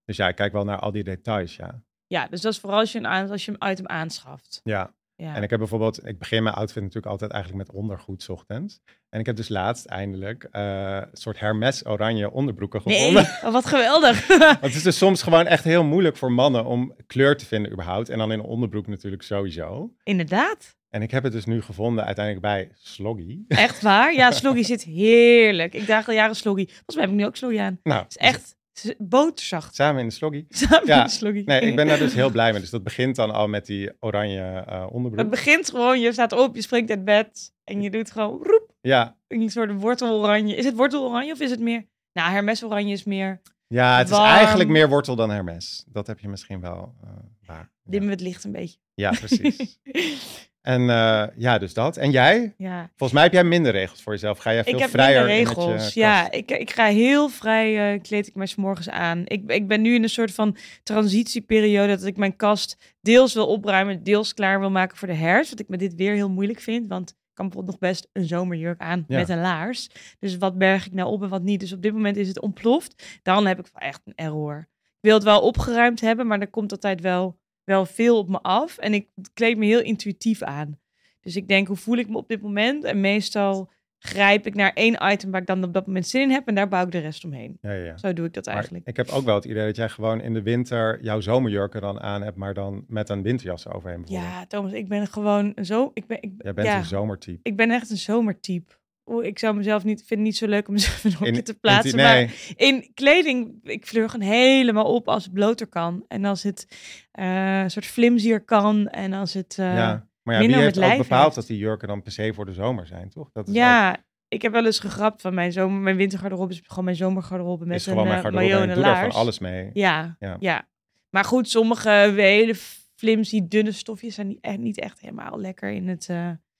[0.05, 1.83] dus ja, ik kijk wel naar al die details, ja.
[2.11, 4.61] Ja, dus dat is vooral als je een, als je een item aanschaft.
[4.65, 5.35] Ja, Ja.
[5.35, 8.81] en ik heb bijvoorbeeld, ik begin mijn outfit natuurlijk altijd eigenlijk met ondergoed ochtends.
[9.09, 13.23] En ik heb dus laatst eindelijk eh, een soort Hermes oranje onderbroeken nee, gevonden.
[13.23, 14.27] oh, wat geweldig.
[14.39, 17.73] Want het is dus soms gewoon echt heel moeilijk voor mannen om kleur te vinden
[17.73, 18.09] überhaupt.
[18.09, 19.95] En dan in een onderbroek natuurlijk sowieso.
[20.03, 20.77] Inderdaad.
[20.89, 23.39] En ik heb het dus nu gevonden uiteindelijk bij Sloggy.
[23.49, 24.15] Echt waar?
[24.15, 25.75] Ja, sloggy zit heerlijk.
[25.75, 26.65] Ik draag al jaren sloggy.
[26.67, 27.79] Volgens mij heb ik nu ook sloggy aan.
[27.83, 28.57] nou, Het is echt
[28.99, 29.75] boterzacht.
[29.75, 30.45] samen in de Sloggy.
[30.49, 31.03] Samen Ja.
[31.03, 31.43] met sloggy.
[31.45, 32.61] Nee, ik ben daar dus heel blij mee.
[32.61, 35.21] Dus dat begint dan al met die oranje eh, onderbroek.
[35.23, 38.73] Het begint gewoon, je staat op, je springt uit bed en je doet gewoon roep,
[38.81, 40.57] Ja, een soort worteloranje.
[40.57, 41.89] Is het worteloranje of is het meer...
[42.13, 43.41] Nou, Hermes oranje is meer...
[43.67, 45.85] ja, het is eigenlijk meer wortel dan Hermes.
[45.87, 47.11] Dat heb je misschien wel eh,
[47.47, 47.71] waar.
[47.85, 48.79] Dimmen we het licht een beetje.
[48.95, 49.79] ja, precies.
[50.63, 51.97] en eh, ja, dus dat.
[51.97, 52.55] En jij?
[52.57, 52.81] ja.
[52.89, 54.39] Volgens mij heb jij minder regels voor jezelf.
[54.39, 55.95] Ga jij veel Ik heb vrijer minder je regels.
[55.95, 59.23] Ja, ik, ik ga heel vrij, eh, kleed ik mij morgens aan.
[59.25, 63.47] Ik, ik ben nu in een soort van transitieperiode dat ik mijn kast deels wil
[63.47, 65.51] opruimen, deels klaar wil maken voor de herfst.
[65.51, 68.25] Wat ik met dit weer heel moeilijk vind, want ik kan bijvoorbeeld nog best een
[68.25, 69.19] zomerjurk aan Ja.
[69.19, 69.89] met een laars.
[70.19, 71.61] Dus wat berg ik nou op en wat niet.
[71.61, 73.21] Dus op dit moment is het ontploft.
[73.23, 74.69] Dan heb ik echt een error.
[74.81, 78.41] Ik wil het wel opgeruimd hebben, maar er komt altijd wel, wel veel op me
[78.41, 78.79] af.
[78.79, 80.79] En ik kleed me heel intuïtief aan.
[81.21, 82.85] Dus ik denk, hoe voel ik me op dit moment?
[82.85, 86.31] En meestal grijp ik naar één item waar ik dan op dat moment zin in
[86.31, 86.47] heb.
[86.49, 87.59] En daar bouw ik de rest omheen.
[87.61, 87.97] Ja, ja.
[87.97, 88.87] Zo doe ik dat Maar eigenlijk.
[88.89, 92.01] ik heb ook wel het idee dat jij gewoon in de winter jouw zomerjurken dan
[92.01, 94.03] aan hebt, maar dan met een winterjas overheen.
[94.05, 95.91] Ja, Thomas, ik ben gewoon zo...
[95.95, 97.41] Ik ben, ik, Jij bent ja, een zomertype.
[97.43, 98.73] ik ben echt een zomertype.
[99.11, 101.33] Oeh, ik zou mezelf niet, vind het niet zo leuk om mezelf in een hokje
[101.43, 101.99] te plaatsen.
[101.99, 102.27] in- nee.
[102.27, 106.05] Maar in kleding, ik vleur gewoon helemaal op als het bloter kan.
[106.09, 106.67] En als het
[107.13, 108.89] eh, een soort flimsier kan.
[108.89, 109.57] En als het...
[109.59, 110.09] eh, ja.
[110.23, 111.35] Maar ja, wie heeft het ook bepaald heeft.
[111.37, 113.31] dat die jurken dan per se voor de zomer zijn, toch?
[113.33, 113.97] Dat is ook- Ja,
[114.29, 115.81] ik heb wel eens gegrapt van mijn zomer.
[115.81, 119.11] Mijn wintergarderobe is gewoon mijn zomergarderobe met is een gewoon mijn eh, garderobe en daar
[119.11, 119.71] van alles mee.
[119.73, 120.37] Ja, Ja.
[120.41, 120.69] ja,
[121.11, 122.55] Maar goed, sommige hele
[122.95, 126.09] flimsy, dunne stofjes zijn niet echt, niet echt helemaal lekker in het...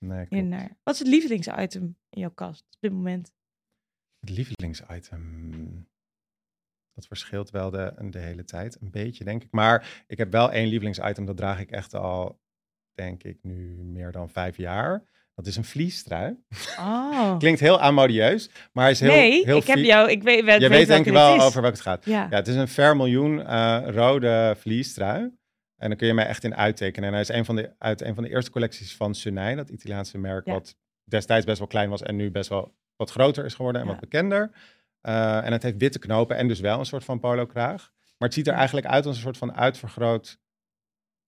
[0.01, 0.51] Nee, in,
[0.83, 3.33] wat is het lievelingsitem in jouw kast op dit moment?
[4.21, 5.89] Het lievelingsitem.
[6.95, 9.51] Dat verschilt wel de, de hele tijd, een beetje denk ik.
[9.51, 12.41] Maar ik heb wel één lievelingsitem, dat draag ik echt al,
[12.95, 15.09] denk ik, nu meer dan vijf jaar.
[15.35, 16.37] Dat is een vliestrui.
[16.79, 17.37] Oh.
[17.39, 20.11] Klinkt heel amodieus, maar hij is heel, nee, heel ik heb jou...
[20.11, 21.43] Ik weet, weet, Je weet denk ik wel is.
[21.43, 22.05] over welke het gaat.
[22.05, 22.27] Ja.
[22.31, 25.39] Ja, het is een vermiljoen eh rode vliestrui.
[25.81, 27.07] En dan kun je mij echt in uittekenen.
[27.09, 29.69] En hij is een van de, uit een van de eerste collecties van Sunai, dat
[29.69, 30.53] Italiaanse merk, Ja.
[30.53, 33.87] wat destijds best wel klein was en nu best wel wat groter is geworden en
[33.87, 33.93] Ja.
[33.93, 34.51] wat bekender.
[35.01, 37.91] Eh, en het heeft witte knopen en dus wel een soort van polo kraag.
[38.19, 40.39] Maar het ziet er eigenlijk uit als een soort van uitvergroot,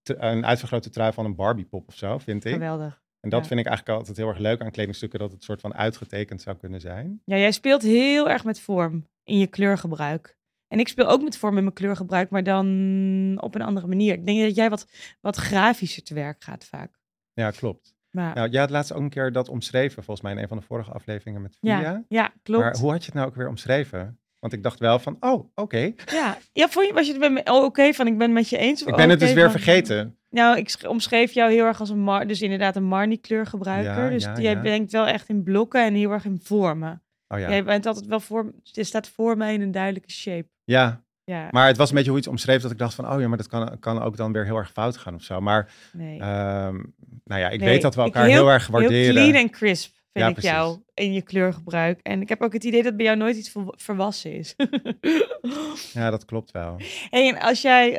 [0.01, 2.53] te- een uitvergrote trui van een Barbiepop of zo, vind ik.
[2.53, 3.01] Geweldig.
[3.19, 3.47] En dat Ja.
[3.47, 6.57] vind ik eigenlijk altijd heel erg leuk aan kledingstukken, dat het soort van uitgetekend zou
[6.57, 7.21] kunnen zijn.
[7.25, 10.37] Ja, jij speelt heel erg met vorm in je kleurgebruik.
[10.73, 14.13] En ik speel ook met vorm in mijn kleurgebruik, maar dan op een andere manier.
[14.13, 14.87] Ik denk dat jij wat,
[15.21, 16.99] wat grafischer te werk gaat vaak.
[17.33, 17.95] Ja, klopt.
[18.09, 20.57] Maar, Nou, jij had laatst ook een keer dat omschreven, volgens mij in een van
[20.57, 21.79] de vorige afleveringen met Via.
[21.79, 22.63] ja, ja, klopt.
[22.63, 24.19] Maar hoe had je het nou ook weer omschreven?
[24.39, 25.93] Want ik dacht wel van, oh, oké.
[26.05, 28.07] Ja, ja vond je, was je er met me oh, oké van?
[28.07, 28.81] Ik ben het met je eens.
[28.83, 30.17] of Ik ben het dus weer van- vergeten.
[30.29, 34.03] Nou, ik sch- omschreef jou heel erg als een Mar, dus inderdaad een Marnie kleurgebruiker.
[34.03, 34.61] Ja, dus ja, jij ja.
[34.61, 37.03] denkt wel echt in blokken en heel erg in vormen.
[37.27, 37.49] Oh ja.
[37.49, 40.47] Jij bent altijd wel voor, je staat voor mij in een duidelijke shape.
[40.63, 43.19] Ja, Ja, maar het was een beetje hoe het omschreef dat ik dacht van, oh
[43.21, 45.39] ja, maar dat kan, kan ook dan weer heel erg fout gaan of zo.
[45.41, 46.19] Maar, nee.
[46.19, 46.75] ehm,
[47.23, 48.95] nou ja, ik Nee, weet dat we elkaar heel, erg waarderen.
[49.03, 50.51] Heel clean en crisp vind Ja, ik precies.
[50.51, 51.99] jou in je kleurgebruik.
[52.01, 54.55] En ik heb ook het idee dat bij jou nooit iets ver- verwassen is.
[55.93, 56.77] Ja, dat klopt wel.
[57.09, 57.93] en als jij,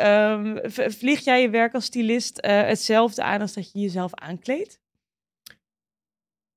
[0.71, 4.81] v- vlieg jij je werk als stylist eh, hetzelfde aan als dat je jezelf aankleedt?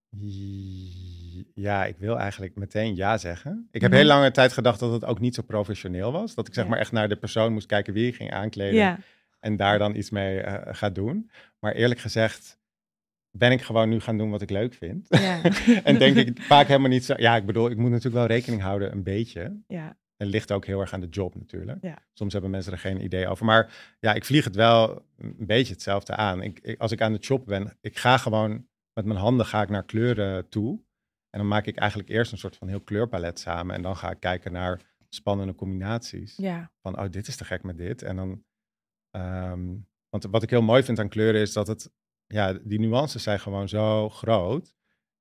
[0.10, 1.17] Ja,
[1.88, 3.68] ik wil eigenlijk meteen ja zeggen.
[3.72, 4.00] Ik heb Mhm.
[4.00, 6.36] heel lange tijd gedacht dat het ook niet zo professioneel was.
[6.36, 6.70] Dat ik zeg Ja.
[6.70, 8.76] maar echt naar de persoon moest kijken wie ik ging aankleden.
[8.76, 9.00] Ja,
[9.40, 11.30] en daar dan iets mee eh ga doen.
[11.60, 12.60] Maar eerlijk gezegd
[13.32, 15.06] ben ik gewoon nu gaan doen wat ik leuk vind.
[15.10, 15.42] ja.
[15.84, 17.14] en denk ik vaak helemaal niet zo...
[17.18, 19.62] Ja, ik bedoel, ik moet natuurlijk wel rekening houden, een beetje.
[19.68, 19.98] ja.
[20.18, 21.78] En ligt ook heel erg aan de job natuurlijk.
[21.82, 21.98] Ja.
[22.14, 23.46] Soms hebben mensen er geen idee over.
[23.46, 26.42] Maar ja, ik vlieg het wel een beetje hetzelfde aan.
[26.42, 29.62] Ik, ik- als ik aan de job ben, ik ga gewoon met mijn handen ga
[29.62, 30.80] ik naar kleuren toe.
[31.38, 33.76] En dan maak ik eigenlijk eerst een soort van heel kleurpalet samen.
[33.76, 36.36] En dan ga ik kijken naar spannende combinaties.
[36.38, 36.72] Ja.
[36.82, 38.02] Van, oh, dit is te gek met dit.
[38.02, 38.44] En dan,
[39.12, 39.76] ehm,
[40.10, 41.92] want wat ik heel mooi vind aan kleuren is dat het,
[42.28, 44.76] ja, die nuances zijn gewoon zo groot.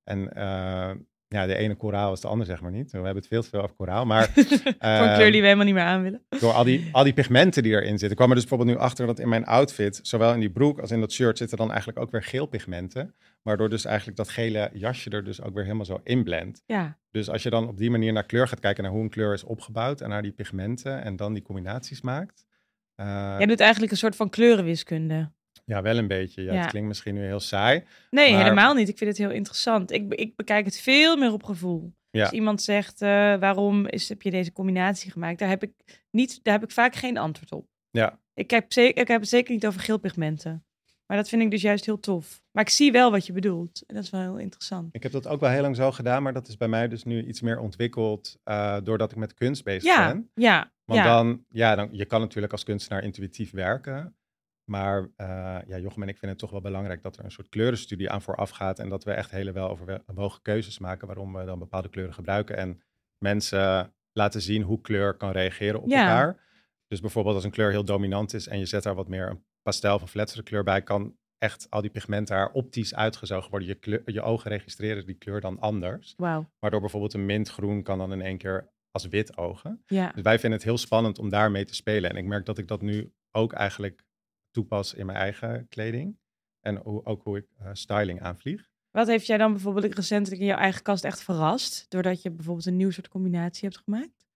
[0.05, 0.95] En eh,
[1.29, 2.91] ja, de ene koraal is de ander, zeg maar niet.
[2.91, 4.07] We hebben het veel te veel over koraal.
[4.07, 6.27] Maar Voor een kleur ehm, die we helemaal niet meer aan willen.
[6.41, 8.11] door al die, al die pigmenten die erin zitten.
[8.11, 10.81] Ik kwam er dus bijvoorbeeld nu achter dat in mijn outfit, zowel in die broek
[10.81, 13.15] als in dat shirt, zitten dan eigenlijk ook weer geel pigmenten.
[13.47, 16.63] Waardoor dus eigenlijk dat gele jasje er dus ook weer helemaal zo inblendt.
[16.67, 16.99] Ja.
[17.11, 19.33] Dus als je dan op die manier naar kleur gaat kijken, naar hoe een kleur
[19.33, 22.47] is opgebouwd en naar die pigmenten en dan die combinaties maakt.
[22.95, 23.07] eh,
[23.39, 25.33] Jij doet eigenlijk een soort van kleurenwiskunde.
[25.65, 26.43] ja, wel een beetje.
[26.43, 26.61] Ja, Ja.
[26.61, 27.85] Het klinkt misschien nu heel saai.
[28.11, 28.89] Nee, Maar- helemaal niet.
[28.89, 29.91] Ik vind het heel interessant.
[29.91, 31.95] Ik, ik bekijk het veel meer op gevoel.
[32.11, 32.23] Ja.
[32.23, 35.39] Als iemand zegt, eh, waarom is, heb je deze combinatie gemaakt?
[35.39, 35.73] Daar heb, ik
[36.11, 37.67] niet, daar heb ik vaak geen antwoord op.
[37.91, 40.66] Ja, Ik heb, zeker, ik heb het zeker niet over geelpigmenten.
[41.07, 42.43] Maar dat vind ik dus juist heel tof.
[42.51, 43.83] Maar ik zie wel wat je bedoelt.
[43.87, 44.89] En dat is wel heel interessant.
[44.95, 47.05] ik heb dat ook wel heel lang zo gedaan, maar dat is bij mij dus
[47.05, 50.31] nu iets meer ontwikkeld eh, doordat ik met kunst bezig Ja, ben.
[50.35, 51.07] ja, Want ja.
[51.17, 54.17] dan, ja, dan, je kan natuurlijk als kunstenaar intuïtief werken.
[54.65, 55.27] Maar eh,
[55.67, 58.23] ja, Jochem en ik vinden het toch wel belangrijk dat er een soort kleurenstudie aan
[58.23, 58.79] vooraf gaat.
[58.79, 62.57] En dat we echt hele wel overwogen keuzes maken waarom we dan bepaalde kleuren gebruiken.
[62.57, 62.81] En
[63.19, 66.01] mensen laten zien hoe kleur kan reageren op Ja.
[66.01, 66.45] elkaar.
[66.89, 69.45] Dus bijvoorbeeld als een kleur heel dominant is en je zet daar wat meer een
[69.67, 73.69] pastel of een fletsere kleur bij, kan echt al die pigmenten daar optisch uitgezogen worden.
[73.69, 76.15] Je, kleur, je ogen registreren die kleur dan anders.
[76.17, 76.51] Wauw.
[76.59, 79.83] Waardoor bijvoorbeeld een mintgroen kan dan in één keer als wit ogen.
[79.87, 80.11] Ja.
[80.13, 82.11] Dus wij vinden het heel spannend om daarmee te spelen.
[82.11, 84.05] En ik merk dat ik dat nu ook eigenlijk
[84.51, 86.19] toepas in mijn eigen kleding.
[86.61, 88.69] En hoe, ook hoe ik eh, styling aanvlieg.
[88.91, 91.87] Wat heeft jij dan bijvoorbeeld recentelijk in jouw eigen kast echt verrast?
[91.89, 94.27] Doordat je bijvoorbeeld een nieuw soort combinatie hebt gemaakt?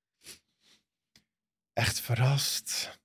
[1.73, 3.00] Echt verrast.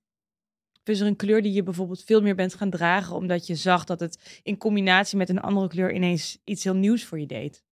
[0.89, 3.83] Is er een kleur die je bijvoorbeeld veel meer bent gaan dragen, omdat je zag
[3.83, 7.63] dat het in combinatie met een andere kleur ineens iets heel nieuws voor je deed?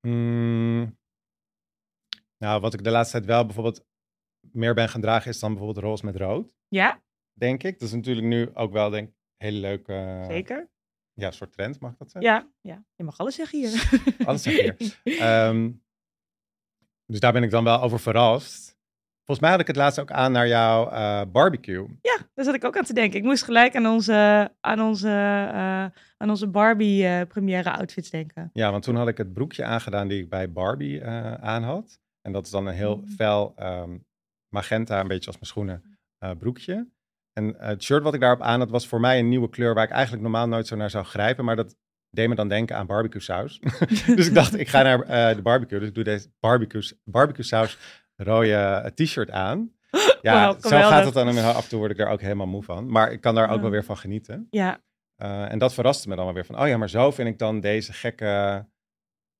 [0.00, 0.98] Hmm.
[2.38, 3.84] Nou, wat ik de laatste tijd wel bijvoorbeeld
[4.40, 7.78] meer ben gaan dragen, is dan bijvoorbeeld roze met rood, Ja, denk ik.
[7.78, 10.70] Dat is natuurlijk nu ook wel, denk ik, hele leuke zeker.
[11.12, 12.30] ja, soort trend, mag ik dat zeggen?
[12.32, 14.00] Ja, ja, je mag alles zeggen hier.
[14.26, 15.70] Alles zeggen Ehm,
[17.06, 18.78] dus daar ben ik dan wel over verrast.
[19.30, 21.86] Volgens mij had ik het laatst ook aan naar jouw eh, barbecue.
[22.02, 23.18] Ja, daar zat ik ook aan te denken.
[23.18, 25.84] Ik moest gelijk aan onze, aan onze, eh,
[26.16, 28.50] aan onze Barbie eh, première outfits denken.
[28.52, 31.04] Ja, want toen had ik het broekje aangedaan die ik bij Barbie
[31.40, 32.00] aan had.
[32.22, 33.08] En dat is dan een heel Mm.
[33.08, 33.98] fel ehm,
[34.48, 35.98] magenta, een beetje als mijn schoenen,
[36.38, 36.88] broekje.
[37.32, 39.84] En het shirt wat ik daarop aan had, was voor mij een nieuwe kleur waar
[39.84, 41.44] ik eigenlijk normaal nooit zo naar zou grijpen.
[41.44, 41.76] Maar dat
[42.10, 43.60] deed me dan denken aan barbecue saus.
[44.16, 45.78] dus ik dacht, ik ga naar de barbecue.
[45.78, 49.70] Dus ik doe deze barbecue, barbecue saus rode eh, t-shirt aan.
[50.22, 51.28] Ja, zo gaat het dan.
[51.28, 52.90] En af en toe word ik daar ook helemaal moe van.
[52.90, 53.60] Maar ik kan daar ook Ja.
[53.60, 54.46] wel weer van genieten.
[54.50, 54.80] Ja,
[55.22, 57.38] Uh, en dat verraste me dan wel weer van, oh ja, maar zo vind ik
[57.38, 58.64] dan deze gekke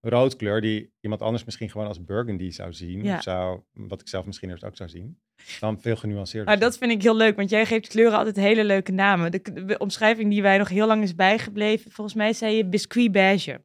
[0.01, 3.05] roodkleur die iemand anders misschien gewoon als burgundy zou zien.
[3.05, 3.17] Ja.
[3.17, 5.21] Of zou, wat ik zelf misschien eerst ook zou zien.
[5.61, 6.49] Dan veel genuanceerder.
[6.49, 9.31] maar dat vind ik heel leuk, want jij geeft kleuren altijd hele leuke namen.
[9.31, 13.13] De, de omschrijving die wij nog heel lang is bijgebleven, volgens mij zei je biscuit
[13.13, 13.61] beige.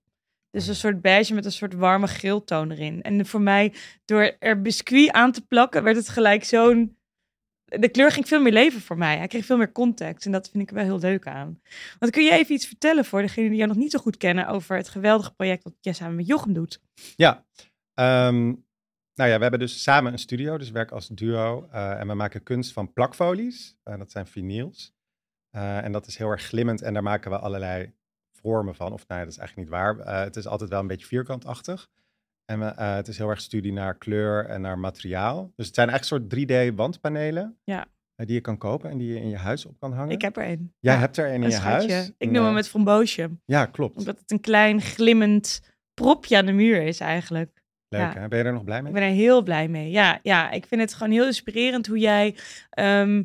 [0.55, 3.01] Dus een soort beige met een soort warme geeltoon erin.
[3.01, 3.73] En voor mij,
[4.05, 6.97] door er biscuit aan te plakken, werd het gelijk zo'n...
[7.65, 9.17] De kleur ging veel meer leven voor mij.
[9.17, 10.25] Hij kreeg veel meer context.
[10.25, 11.61] En dat vind ik wel heel leuk aan.
[11.99, 14.47] Want kun je even iets vertellen voor degenen die jou nog niet zo goed kennen...
[14.47, 16.81] over het geweldige project dat jij samen met Jochem doet?
[17.15, 17.45] Ja,
[17.93, 18.45] ehm,
[19.13, 21.67] nou ja, we hebben dus samen een studio, dus we werken als duo.
[21.71, 24.93] eh, en we maken kunst van plakfolies, Eh, dat zijn vinyls.
[25.49, 27.93] Eh, en dat is heel erg glimmend en daar maken we allerlei
[28.45, 28.93] vormen van.
[28.93, 29.99] Of nou ja, dat is eigenlijk niet waar.
[29.99, 31.87] Eh, het is altijd wel een beetje vierkantachtig.
[32.45, 35.51] En eh, het is heel erg studie naar kleur en naar materiaal.
[35.55, 37.57] Dus het zijn eigenlijk soort 3D-wandpanelen.
[37.63, 37.85] Ja.
[38.15, 40.11] eh, die je kan kopen en die je in je huis op kan hangen.
[40.13, 40.73] Ik heb er een.
[40.79, 42.11] Jij Ja, hebt er een in je huis.
[42.17, 43.29] Ik noem hem het framboosje.
[43.45, 43.97] Ja, klopt.
[43.97, 45.61] Omdat het een klein glimmend
[45.93, 47.63] propje aan de muur is eigenlijk.
[47.87, 48.19] Leuk ja.
[48.19, 48.27] hè?
[48.27, 48.87] Ben je er nog blij mee?
[48.87, 49.89] Ik ben er heel blij mee.
[49.91, 52.35] Ja, ja, ik vind het gewoon heel inspirerend hoe jij
[52.69, 53.23] ehm,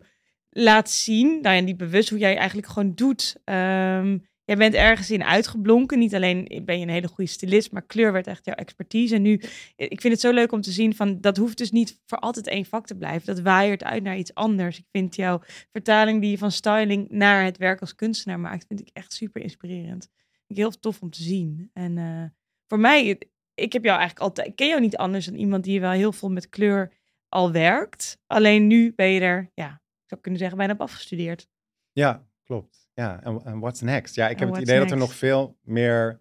[0.50, 3.36] laat zien, nou ja, niet bewust, hoe jij eigenlijk gewoon doet.
[3.44, 4.18] Ehm,
[4.50, 5.98] jij bent ergens in uitgeblonken.
[5.98, 9.14] Niet alleen ben je een hele goede stylist, maar kleur werd echt jouw expertise.
[9.14, 9.32] En nu,
[9.76, 12.46] ik vind het zo leuk om te zien van, dat hoeft dus niet voor altijd
[12.46, 13.34] één vak te blijven.
[13.34, 14.78] Dat waaiert uit naar iets anders.
[14.78, 15.40] Ik vind jouw
[15.72, 19.42] vertaling die je van styling naar het werk als kunstenaar maakt, vind ik echt super
[19.42, 20.08] inspirerend.
[20.46, 21.70] Ik heel tof om te zien.
[21.72, 22.24] En eh,
[22.66, 23.18] voor mij,
[23.54, 26.12] ik heb jou eigenlijk altijd, ik ken jou niet anders dan iemand die wel heel
[26.12, 26.92] veel met kleur
[27.28, 28.18] al werkt.
[28.26, 31.48] Alleen nu ben je er, ja, ik zou kunnen zeggen, bijna op afgestudeerd.
[31.92, 32.79] Ja, klopt.
[33.00, 34.14] Ja, en, what's next?
[34.14, 36.20] Ja, ik heb het idee dat er nog veel meer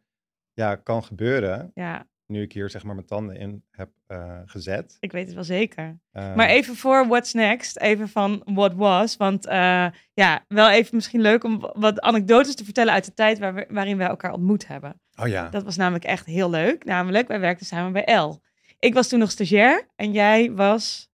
[0.54, 1.72] ja, kan gebeuren.
[1.74, 4.98] Ja, nu ik hier zeg maar mijn tanden in heb eh, gezet.
[5.00, 6.00] Ik weet het wel zeker.
[6.12, 9.18] Eh, Maar even voor What's Next, even van What Was.
[9.18, 13.40] Want eh, ja, wel even misschien leuk om wat anekdotes te vertellen uit de tijd
[13.40, 15.02] waar we, waarin wij elkaar ontmoet hebben.
[15.16, 15.50] Oh ja.
[15.50, 16.86] Dat was namelijk echt heel leuk.
[16.86, 18.42] Namelijk, wij werkten samen bij L.
[18.80, 21.10] Ik was toen nog stagiair en jij was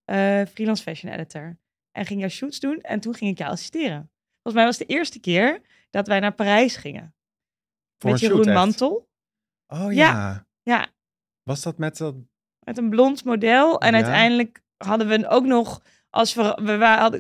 [0.54, 1.58] freelance fashion editor.
[1.92, 4.10] En ging jouw shoots doen en toen ging ik jou assisteren.
[4.46, 7.14] Volgens mij was het de eerste keer dat wij naar Parijs gingen.
[7.98, 8.54] Voor met een Jeroen.
[8.54, 9.08] Mantel.
[9.68, 10.12] Oh Ja.
[10.12, 10.46] ja.
[10.64, 10.88] Ja,
[11.44, 12.16] Was dat met dat...
[12.60, 13.80] met een blond model.
[13.80, 13.96] En Ja.
[13.96, 16.78] uiteindelijk hadden we ook nog, als we, we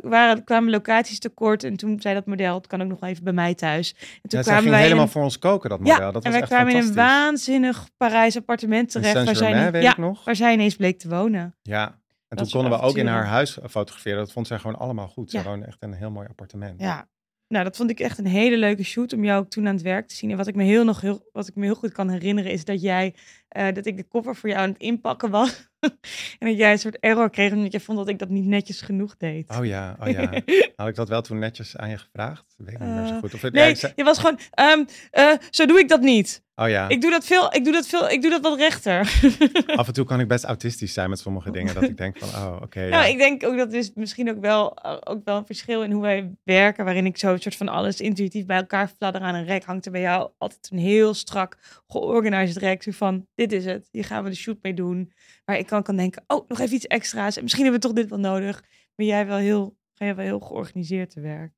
[0.10, 1.64] waren, kwamen locaties tekort.
[1.64, 3.94] En toen zei dat model, het kan ook nog even bij mij thuis.
[4.22, 5.96] En toen Ja, kwamen wij helemaal in, voor ons koken, dat model.
[5.96, 9.14] ja, dat was en wij echt kwamen in een waanzinnig Parijs appartement terecht.
[9.14, 10.26] Waar zij, Saint-Germain, weet ja, ik nog.
[10.26, 11.56] waar zij ineens bleek te wonen.
[11.62, 11.86] Ja.
[12.28, 14.18] En Dat toen konden we ook in haar huis fotograferen.
[14.18, 15.32] Dat vond zij gewoon allemaal goed.
[15.32, 16.82] Ze woonde echt in een heel mooi appartement.
[16.82, 17.08] Ja.
[17.56, 19.84] Nou, dat vond ik echt een hele leuke shoot om jou ook toen aan het
[19.84, 20.32] werk te zien.
[20.32, 22.66] En wat ik me heel nog heel, wat ik me heel goed kan herinneren, is
[22.66, 23.16] dat jij,
[23.48, 25.70] eh, dat ik de koffer voor jou aan het inpakken was.
[26.40, 28.82] en dat jij een soort error kreeg omdat je vond dat ik dat niet netjes
[28.82, 29.56] genoeg deed.
[29.60, 30.30] Oh ja, oh ja.
[30.76, 32.44] Had ik dat wel toen netjes aan je gevraagd?
[32.58, 33.34] Weet ik niet meer zo Eh, goed.
[33.34, 36.44] Of, ja, Nee, zei- je was gewoon, ehm, eh, zo doe ik dat niet.
[36.56, 36.90] oh ja.
[36.90, 39.00] Ik doe dat veel, ik doe dat veel, ik doe dat wat rechter.
[39.80, 41.74] Af en toe kan ik best autistisch zijn met sommige dingen.
[41.74, 42.82] Dat ik denk van, oh, oké.
[42.82, 42.90] ja.
[42.90, 45.92] Nou, ik denk ook dat is misschien ook wel, eh, ook wel een verschil in
[45.92, 49.36] hoe wij werken, waarin ik zo een soort van alles intuïtief bij elkaar fladder aan
[49.36, 49.64] een rek.
[49.64, 52.84] Hangt er bij jou altijd een heel strak georganiseerd rek.
[52.84, 55.12] Zo van, dit is het, hier gaan we de shoot mee doen.
[55.46, 57.36] Waar ik kan, kan denken, oh, nog even iets extra's.
[57.36, 58.64] En misschien hebben we toch dit wel nodig.
[58.96, 61.54] Ben jij wel heel, ga je wel heel georganiseerd te werk.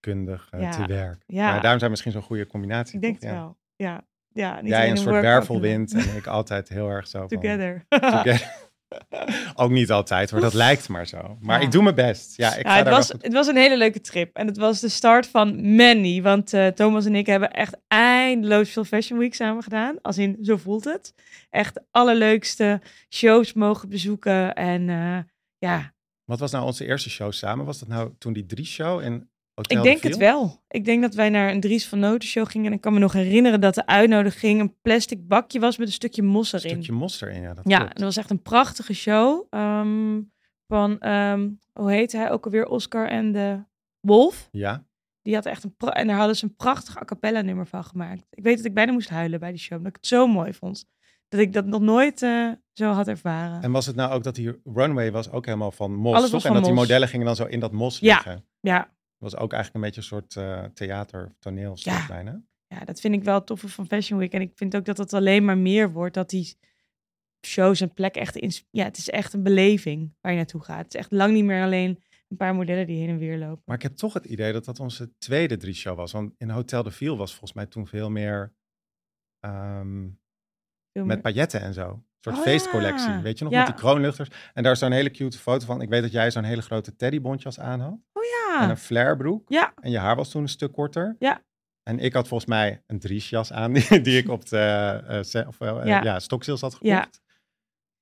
[0.00, 0.70] kundig eh, Ja.
[0.70, 1.22] te werk.
[1.26, 1.50] Ja.
[1.50, 2.94] Maar daarom zijn misschien zo'n goede combinatie.
[2.94, 3.30] Ik denk toch?
[3.30, 3.44] het Ja.
[3.44, 3.58] wel.
[3.76, 4.60] Ja, ja.
[4.60, 7.28] niet Jij een soort wervelwind en ik altijd heel erg zo van...
[7.28, 7.84] Together.
[7.88, 8.54] together.
[9.54, 11.36] Ook niet altijd hoor, dat lijkt maar zo.
[11.40, 11.64] Maar Ja.
[11.66, 12.36] ik doe mijn best.
[12.36, 14.36] Ja, ik Ja, ga het, was, het was een hele leuke trip.
[14.36, 16.22] En het was de start van many.
[16.22, 19.98] Want eh, Thomas en ik hebben echt eindeloos veel Fashion Week samen gedaan.
[20.02, 21.14] Als in, zo voelt het.
[21.50, 24.54] Echt allerleukste shows mogen bezoeken.
[24.54, 25.18] En eh,
[25.58, 25.94] ja,
[26.24, 27.64] Wat was nou onze eerste show samen?
[27.66, 30.62] Was dat nou toen die drie show in Hotel ik de denk het wel.
[30.68, 32.66] Ik denk dat wij naar een Dries van Noten show gingen.
[32.66, 35.92] En ik kan me nog herinneren dat de uitnodiging een plastic bakje was met een
[35.92, 36.70] stukje mos Een erin.
[36.70, 37.54] stukje mos erin, ja.
[37.54, 37.92] Dat Ja, klopt.
[37.94, 39.46] dat was echt een prachtige show.
[39.50, 40.20] ehm,
[40.66, 42.66] van, ehm, hoe heette hij ook alweer?
[42.66, 43.64] Oscar en de
[44.00, 44.48] Wolf.
[44.52, 44.84] Ja,
[45.22, 48.26] Die had echt een en daar hadden ze een prachtig a cappella nummer van gemaakt.
[48.30, 50.52] Ik weet dat ik bijna moest huilen bij die show, omdat ik het zo mooi
[50.52, 50.84] vond.
[51.28, 53.62] Dat ik dat nog nooit eh, zo had ervaren.
[53.62, 56.44] en was het nou ook dat die runway was ook helemaal van mos, Alles toch?
[56.44, 58.14] en dat die modellen gingen dan zo in dat mos Ja.
[58.14, 58.44] liggen.
[58.60, 62.06] Ja, Dat was ook eigenlijk een beetje een soort eh, theater, toneelstuk Ja.
[62.06, 62.42] bijna.
[62.66, 64.32] ja, dat vind ik wel het toffe van Fashion Week.
[64.32, 66.56] En ik vind ook dat het alleen maar meer wordt, dat die
[67.46, 68.36] shows en plek echt...
[68.36, 70.84] ins- Ja, het is echt een beleving waar je naartoe gaat.
[70.84, 73.62] Het is echt lang niet meer alleen een paar modellen die heen en weer lopen.
[73.64, 76.12] Maar ik heb toch het idee dat dat onze tweede drie show was.
[76.12, 78.54] Want in Hotel de Ville was volgens mij toen veel meer
[79.40, 80.02] ehm,
[80.92, 81.88] Veel met meer- pailletten en zo.
[81.90, 83.08] Een soort Oh, feestcollectie.
[83.10, 83.22] ja.
[83.22, 83.58] Weet je nog, Ja.
[83.58, 84.28] met die kroonluchters.
[84.54, 85.80] En daar is zo'n hele cute foto van.
[85.80, 87.98] Ik weet dat jij zo'n hele grote teddybontjas aan had.
[88.62, 89.42] En een flairbroek.
[89.48, 91.16] ja, En je haar was toen een stuk korter.
[91.18, 91.42] Ja.
[91.82, 95.58] En ik had volgens mij een driesjas aan, die, die ik op de se- of,
[95.58, 96.02] wel, eh, Ja.
[96.02, 96.18] ja.
[96.18, 96.92] stokzils had gekocht.
[96.92, 97.08] Ja.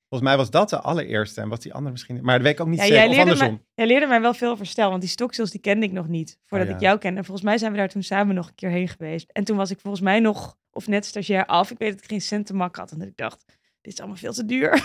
[0.09, 2.19] Volgens mij was dat de allereerste en was die andere misschien...
[2.23, 3.49] Maar dat weet ik ook niet Ja, zeker, jij leerde, andersom.
[3.55, 6.09] mij, jij leerde mij wel veel over stijl, want die stoksels die kende ik nog
[6.09, 6.79] niet voordat Oh, ja.
[6.79, 7.19] ik jou kende.
[7.19, 9.31] En volgens mij zijn we daar toen samen nog een keer heen geweest.
[9.31, 11.71] En toen was ik volgens mij nog, of net stagiair af.
[11.71, 13.45] Ik weet dat ik geen cent te mak had en dat ik dacht,
[13.81, 14.71] dit is allemaal veel te duur.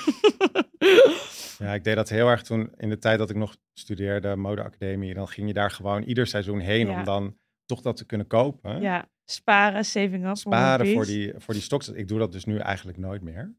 [1.60, 5.14] Ja, ik deed dat heel erg toen in de tijd dat ik nog studeerde, modeacademie.
[5.14, 6.98] Dan ging je daar gewoon ieder seizoen heen Ja.
[7.00, 8.82] om dan toch dat te kunnen kopen.
[8.82, 10.38] ja, sparen, saving up.
[10.38, 11.34] Sparen voor die.
[11.38, 11.96] voor die stokjes.
[11.96, 13.56] Ik doe dat dus nu eigenlijk nooit meer.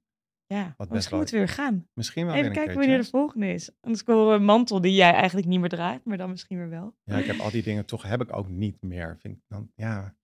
[0.47, 1.89] Ja, best misschien moeten we weer gaan.
[1.95, 3.71] Misschien wel Even weer kijken wanneer de volgende is.
[3.81, 6.69] Anders komen we een mantel die jij eigenlijk niet meer draagt, maar dan misschien weer
[6.69, 6.97] wel.
[7.05, 9.17] Ja, ik heb al die dingen toch heb ik ook niet meer.
[9.21, 10.15] Vind ik dan, ja.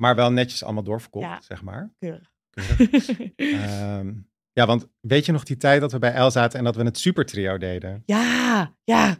[0.00, 1.40] Maar wel netjes allemaal doorverkocht, Ja.
[1.40, 1.92] zeg maar.
[1.98, 2.32] Keurig.
[2.50, 3.32] Keurig.
[3.36, 4.12] Ehm,
[4.54, 6.82] ja, want weet je nog die tijd dat we bij El zaten en dat we
[6.82, 8.02] het supertrio deden?
[8.06, 9.16] Ja, ja.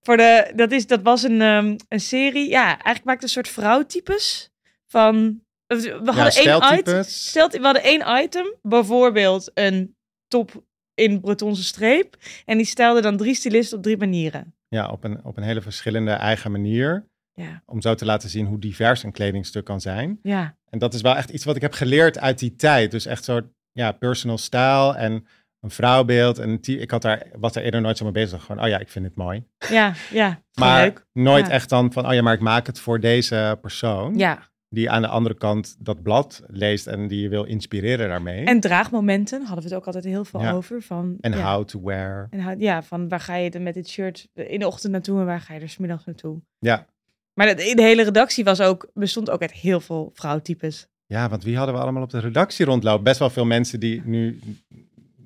[0.00, 2.48] Voor de, dat, is, dat was een, ehm, een serie.
[2.48, 4.50] Ja, eigenlijk maakte een soort vrouwtypes
[4.86, 5.40] van.
[5.66, 7.02] We hadden ja, één item.
[7.02, 9.96] Stelt, we hadden één item, bijvoorbeeld een
[10.28, 12.16] top in Bretonse streep.
[12.44, 14.54] En die stelde dan drie stylisten op drie manieren.
[14.68, 17.08] Ja, op een, op een hele verschillende eigen manier.
[17.32, 20.18] Ja, Om zo te laten zien hoe divers een kledingstuk kan zijn.
[20.22, 22.90] ja, En dat is wel echt iets wat ik heb geleerd uit die tijd.
[22.90, 25.26] Dus echt soort ja, personal style en
[25.60, 26.38] een vrouwbeeld.
[26.38, 28.44] En ik had daar, was daar eerder nooit zo mee bezig.
[28.44, 29.44] Gewoon, oh ja, ik vind het mooi.
[29.70, 30.40] ja, ja.
[30.54, 31.06] Maar leuk.
[31.12, 31.52] nooit Ja.
[31.52, 34.18] echt dan van, oh ja, maar ik maak het voor deze persoon.
[34.18, 34.38] Ja.
[34.68, 38.44] Die aan de andere kant dat blad leest en die je wil inspireren daarmee.
[38.44, 40.52] En draagmomenten hadden we het ook altijd heel veel Ja.
[40.52, 40.82] over.
[40.82, 41.52] Van, En ja.
[41.54, 42.26] how to wear.
[42.30, 45.20] En how- ja, van waar ga je dan met dit shirt in de ochtend naartoe
[45.20, 46.40] en waar ga je er 's middags naartoe?
[46.58, 46.86] Ja,
[47.34, 50.86] Maar de, de hele redactie was ook, bestond ook uit heel veel vrouwtypes.
[51.06, 53.04] Ja, want wie hadden we allemaal op de redactie rondlopen?
[53.04, 54.38] Best wel veel mensen die nu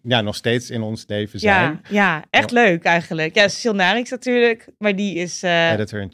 [0.03, 1.55] ja, nog steeds in ons leven zijn.
[1.72, 3.35] Ja, ja echt leuk eigenlijk.
[3.35, 5.70] Ja, Narix natuurlijk, maar die is uh,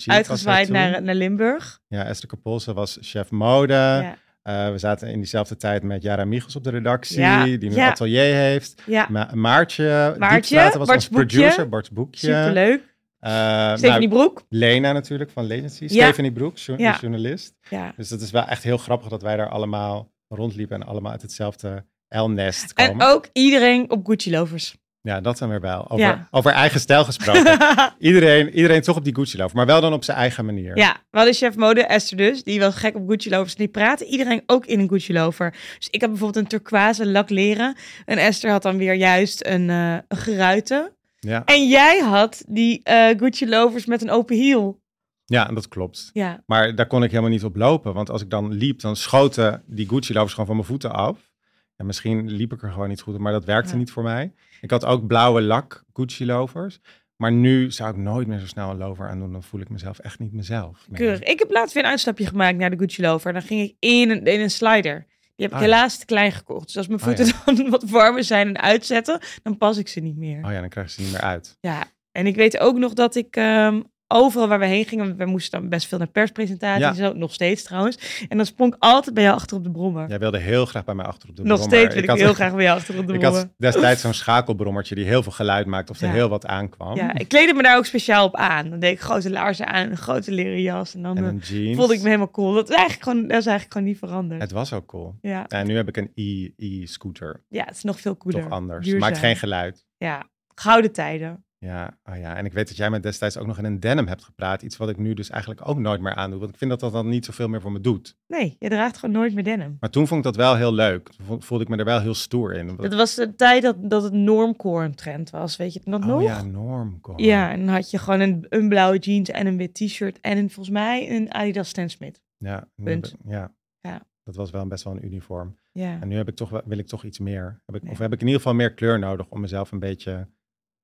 [0.06, 1.80] uitgezwaaid naar, naar Limburg.
[1.88, 3.72] Ja, Esther Kapolse was chef mode.
[3.72, 7.58] Ja, Eh, we zaten in diezelfde tijd met Jara Michels op de redactie, Ja, die
[7.58, 7.84] nu ja.
[7.84, 8.82] een atelier heeft.
[8.84, 9.06] ja.
[9.10, 11.68] Ma Maartje, Maartje, was Bart's producer.
[11.68, 12.26] Bart's boekje.
[12.26, 12.82] superleuk.
[13.26, 14.42] Eh, Stephanie nou, Broek.
[14.48, 15.82] Lena natuurlijk van Legacy.
[15.84, 15.88] Ja.
[15.88, 16.96] Stephanie Broek, Ja.
[17.00, 17.54] journalist.
[17.70, 17.92] Ja.
[17.96, 21.22] Dus dat is wel echt heel grappig dat wij daar allemaal rondliepen en allemaal uit
[21.22, 23.06] hetzelfde L-nest En komen.
[23.08, 24.76] ook iedereen op Gucci lovers.
[25.00, 25.82] Ja, dat zijn we wel.
[25.90, 26.28] Over, Ja.
[26.30, 27.58] over eigen stijl gesproken.
[27.98, 30.76] iedereen, iedereen toch op die Gucci lover, maar wel dan op zijn eigen manier.
[30.78, 33.50] Ja, we hadden chef mode Esther dus, die was gek op Gucci lovers.
[33.52, 35.50] En die praatte iedereen ook in een Gucci lover.
[35.78, 37.76] Dus ik heb bijvoorbeeld een turquoise lak leren.
[38.04, 40.95] En Esther had dan weer juist een, eh een geruite.
[41.26, 44.80] Ja, En jij had die eh, Gucci lovers met een open hiel.
[45.24, 46.10] ja, dat klopt.
[46.12, 47.94] Ja, Maar daar kon ik helemaal niet op lopen.
[47.94, 51.30] Want als ik dan liep, dan schoten die Gucci lovers gewoon van mijn voeten af.
[51.76, 53.76] Ja, misschien liep ik er gewoon niet goed op, maar dat werkte Ja.
[53.78, 54.32] niet voor mij.
[54.60, 56.80] Ik had ook blauwe lak Gucci lovers.
[57.16, 59.32] Maar nu zou ik nooit meer zo snel een lover aandoen.
[59.32, 60.86] Dan voel ik mezelf echt niet mezelf.
[60.88, 60.98] meer.
[60.98, 61.20] keurig.
[61.22, 63.32] Ik heb laatst weer een uitstapje gemaakt naar de Gucci lover.
[63.32, 65.06] Dan ging ik in een, in een slider.
[65.37, 65.64] Die heb ik ja.
[65.64, 66.66] helaas te klein gekocht.
[66.66, 70.01] Dus als mijn Oh voeten dan wat warmer zijn en uitzetten, dan pas ik ze
[70.01, 70.45] niet meer.
[70.45, 71.57] Oh ja, dan krijg je ze niet meer uit.
[71.61, 75.24] Ja, en ik weet ook nog dat ik ehm, overal waar we heen gingen, we
[75.24, 78.24] moesten dan best veel naar perspresentaties, nog steeds trouwens.
[78.28, 80.09] En dan sprong ik altijd bij jou achter op de brommer.
[80.09, 81.78] Jij wilde heel graag bij mij achter op de nog brommer.
[81.78, 83.40] steeds wil ik, heel graag bij jou achter op de Ik brommer.
[83.40, 86.12] had destijds zo'n schakelbrommertje die heel veel geluid maakte of er Ja.
[86.12, 86.96] heel wat aankwam.
[86.96, 88.70] Ja, ik kleedde me daar ook speciaal op aan.
[88.70, 90.94] Dan deed ik grote laarzen aan en een grote leren jas.
[90.94, 91.76] En dan en eh, een jeans.
[91.76, 92.52] voelde ik me helemaal cool.
[92.52, 94.40] Dat is eigenlijk gewoon, dat is eigenlijk gewoon niet veranderd.
[94.40, 95.14] Het was ook cool.
[95.20, 95.46] Ja.
[95.46, 97.44] En nu heb ik een e- e-scooter.
[97.48, 98.42] ja, het is nog veel cooler.
[98.42, 98.84] Toch anders.
[98.84, 99.00] Duurzaam.
[99.11, 99.86] Maakt geen geluid.
[99.96, 101.44] Ja, gouden tijden.
[101.66, 104.06] Ja, oh ja, en ik weet dat jij me destijds ook nog in een denim
[104.06, 104.62] hebt gepraat.
[104.62, 106.38] Iets wat ik nu dus eigenlijk ook nooit meer aandoe.
[106.38, 108.16] Want ik vind dat dat dan niet zoveel meer voor me doet.
[108.26, 109.76] Nee, je draagt gewoon nooit meer denim.
[109.80, 111.08] Maar toen vond ik dat wel heel leuk.
[111.08, 112.68] Toen vo- voelde ik me er wel heel stoer in.
[112.68, 115.56] Het was de tijd dat, dat het normcore een trend was.
[115.56, 116.00] Weet je het nog?
[116.00, 116.22] oh nog?
[116.22, 117.22] ja, normcore.
[117.22, 120.36] Ja, en dan had je gewoon een, een blauwe jeans en een wit t-shirt en
[120.38, 122.20] een, volgens mij een Adidas Stan Smith.
[122.38, 123.14] Ja, Punt.
[123.24, 123.54] ja.
[123.80, 124.02] Ja.
[124.24, 125.56] Dat was wel best wel een uniform.
[125.72, 127.60] Ja, En nu heb ik toch, wel- wil ik toch iets meer.
[127.66, 127.92] Heb ik, Nee.
[127.92, 130.28] Of heb ik in ieder geval meer kleur nodig om mezelf een beetje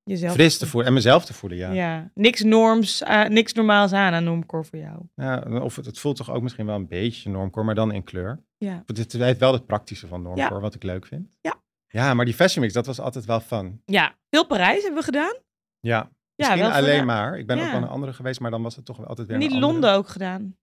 [0.04, 0.32] jezelf.
[0.32, 0.88] fris te voelen.
[0.88, 1.70] En mezelf te voelen, ja.
[1.72, 5.02] Ja, niks norms, eh, niks normaals aan aan normcore voor jou.
[5.14, 8.04] Ja, of het, het voelt toch ook misschien wel een beetje normcore, maar dan in
[8.04, 8.42] kleur.
[8.58, 8.82] Ja.
[8.86, 10.60] Het, heeft wel het praktische van normcore, Ja.
[10.60, 11.36] wat ik leuk vind.
[11.40, 11.60] Ja.
[11.86, 13.82] Ja, maar die fashion mix, dat was altijd wel fun.
[13.84, 15.34] Ja, veel Parijs hebben we gedaan.
[15.80, 17.38] Ja, misschien wel voor alleen maar.
[17.38, 17.72] Ik ben ook Ja.
[17.72, 19.66] wel een andere geweest, maar dan was het toch wel altijd weer Niet andere.
[19.72, 20.56] Londen ook gedaan.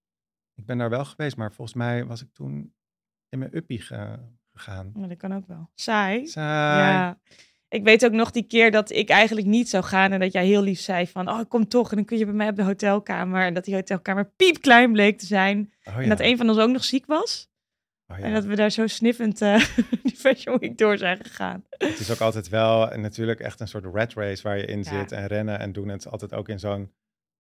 [0.56, 2.74] Ik ben daar wel geweest, maar volgens mij was ik toen
[3.30, 4.20] in mijn uppie ge-
[4.54, 4.92] gegaan.
[4.96, 5.70] Maar dat kan ook wel.
[5.76, 6.28] Saai.
[6.28, 6.92] Saai.
[6.92, 7.20] Ja.
[7.70, 10.46] Ik weet ook nog die keer dat ik eigenlijk niet zou gaan en dat jij
[10.46, 12.64] heel lief zei van, oh, kom toch en dan kun je bij mij op de
[12.64, 13.46] hotelkamer.
[13.46, 15.74] En dat die hotelkamer piepklein bleek te zijn.
[15.84, 16.00] Oh, ja.
[16.02, 17.48] En dat een van ons ook nog ziek was.
[18.08, 18.24] Oh, ja.
[18.24, 19.66] En dat we daar zo sniffend eh,
[20.04, 21.64] die Fashion Week door zijn gegaan.
[21.70, 24.84] Het is ook altijd wel natuurlijk echt een soort rat race waar je in Ja.
[24.84, 25.88] zit en rennen en doen.
[25.88, 26.92] Het is altijd ook in zo'n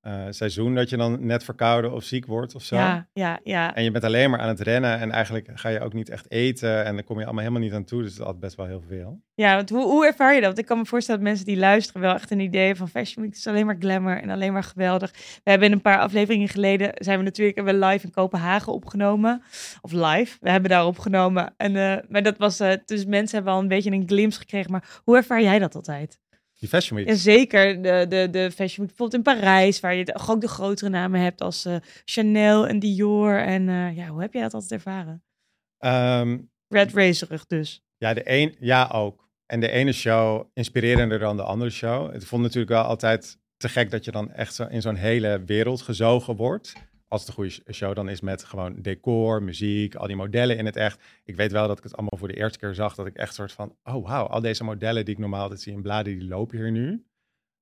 [0.01, 2.75] eh, seizoen dat je dan net verkouden of ziek wordt of zo.
[2.75, 3.75] Ja, ja, ja.
[3.75, 6.31] En je bent alleen maar aan het rennen en eigenlijk ga je ook niet echt
[6.31, 8.01] eten en dan kom je allemaal helemaal niet aan toe.
[8.01, 9.21] Dus het is altijd best wel heel veel.
[9.33, 10.47] Ja, want hoe, hoe ervaar je dat?
[10.47, 13.23] Want ik kan me voorstellen dat mensen die luisteren wel echt een idee van Fashion
[13.23, 15.11] Week is alleen maar glamour en alleen maar geweldig.
[15.43, 19.43] We hebben een paar afleveringen geleden, zijn we natuurlijk hebben we live in Kopenhagen opgenomen.
[19.81, 21.53] Of live, we hebben daar opgenomen.
[21.57, 24.71] En, eh, maar dat was, eh, dus mensen hebben al een beetje een glimpse gekregen.
[24.71, 26.19] Maar hoe ervaar jij dat altijd?
[26.59, 27.07] Die Fashion Week.
[27.07, 30.47] Ja, zeker de, de, de Fashion Week bijvoorbeeld in Parijs, waar je de- ook de
[30.47, 33.39] grotere namen hebt als eh, Chanel en Dior.
[33.39, 35.23] En eh, ja, hoe heb jij dat altijd ervaren?
[35.77, 36.37] Ehm,
[36.67, 37.83] Red Racerig dus.
[37.97, 39.27] ja, de een, ja, ook.
[39.45, 42.13] En de ene show inspirerender dan de andere show.
[42.13, 45.43] Het vond natuurlijk wel altijd te gek dat je dan echt zo in zo'n hele
[45.45, 46.73] wereld gezogen wordt.
[47.09, 50.57] Als het een goede sh- show dan is met gewoon decor, muziek, al die modellen
[50.57, 51.01] in het echt.
[51.23, 52.95] Ik weet wel dat ik het allemaal voor de eerste keer zag.
[52.95, 55.73] Dat ik echt soort van, oh wauw, al deze modellen die ik normaal altijd zie
[55.73, 57.03] in bladen, die lopen hier nu.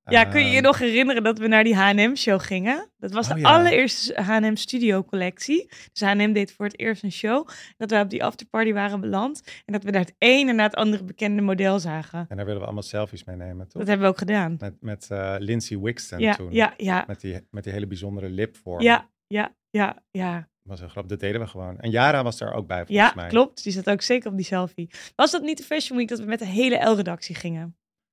[0.09, 2.89] Ja, kun je je Ehm, nog herinneren dat we naar die H&M-show gingen?
[2.97, 3.55] Dat was Oh, de ja.
[3.57, 5.65] allereerste H&M Studio-collectie.
[5.91, 7.47] Dus H&M deed voor het eerst een show.
[7.77, 9.41] Dat we op die afterparty waren beland.
[9.65, 12.25] En dat we daar het ene na het andere bekende model zagen.
[12.29, 13.77] En daar willen we allemaal selfies mee nemen, toch?
[13.79, 14.55] Dat hebben we ook gedaan.
[14.59, 16.51] Met, met eh, Lindsay Wixton Ja, toen.
[16.51, 18.81] ja, ja, Met, die, met die hele bijzondere lipvorm.
[18.81, 20.35] ja, ja, ja, ja.
[20.35, 21.11] Dat was heel grappig.
[21.11, 21.79] Dat deden we gewoon.
[21.79, 23.27] En Yara was daar ook bij, volgens Ja, mij.
[23.27, 23.63] klopt.
[23.63, 24.89] Die zat ook zeker op die selfie.
[25.15, 27.61] Was dat niet de Fashion Week dat we met de hele L-redactie gingen?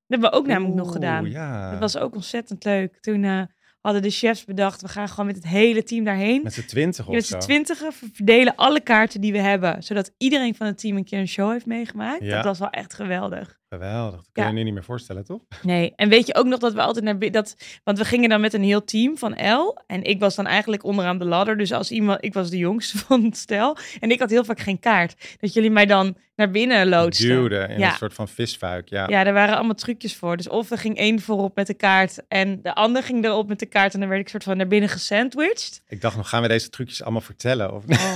[0.06, 1.30] Dat hebben we ook namelijk nog gedaan.
[1.30, 1.70] Ja.
[1.70, 3.00] Dat was ook ontzettend leuk.
[3.00, 3.42] Toen eh,
[3.80, 6.42] hadden de chefs bedacht, we gaan gewoon met het hele team daarheen.
[6.42, 10.54] Met z'n twintig of Met z'n twintigen verdelen alle kaarten die we hebben, zodat iedereen
[10.54, 12.22] van het team een keer een show heeft meegemaakt.
[12.24, 12.34] Ja.
[12.36, 13.58] Dat was wel echt geweldig.
[13.78, 14.16] Geweldig.
[14.16, 14.54] Dat kun je Ja.
[14.54, 15.40] nu niet meer voorstellen, toch?
[15.62, 18.28] Nee, en weet je ook nog dat we altijd naar binnen, dat, want we gingen
[18.28, 21.56] dan met een heel team van L en ik was dan eigenlijk onderaan de ladder,
[21.56, 24.60] dus als iemand, ik was de jongste van het stel en ik had heel vaak
[24.60, 27.50] geen kaart, dat jullie mij dan naar binnen loodsten.
[27.68, 27.90] In Ja.
[27.90, 28.88] een soort van visfuik.
[28.88, 29.08] Ja.
[29.08, 30.36] Ja, er waren allemaal trucjes voor.
[30.36, 33.58] Dus of er ging één voorop met de kaart en de ander ging erop met
[33.58, 35.82] de kaart en dan werd ik soort van naar binnen gesandwiched.
[35.88, 37.72] Ik dacht nog, gaan we deze trucjes allemaal vertellen?
[37.74, 37.84] Of...
[37.88, 38.14] Oh.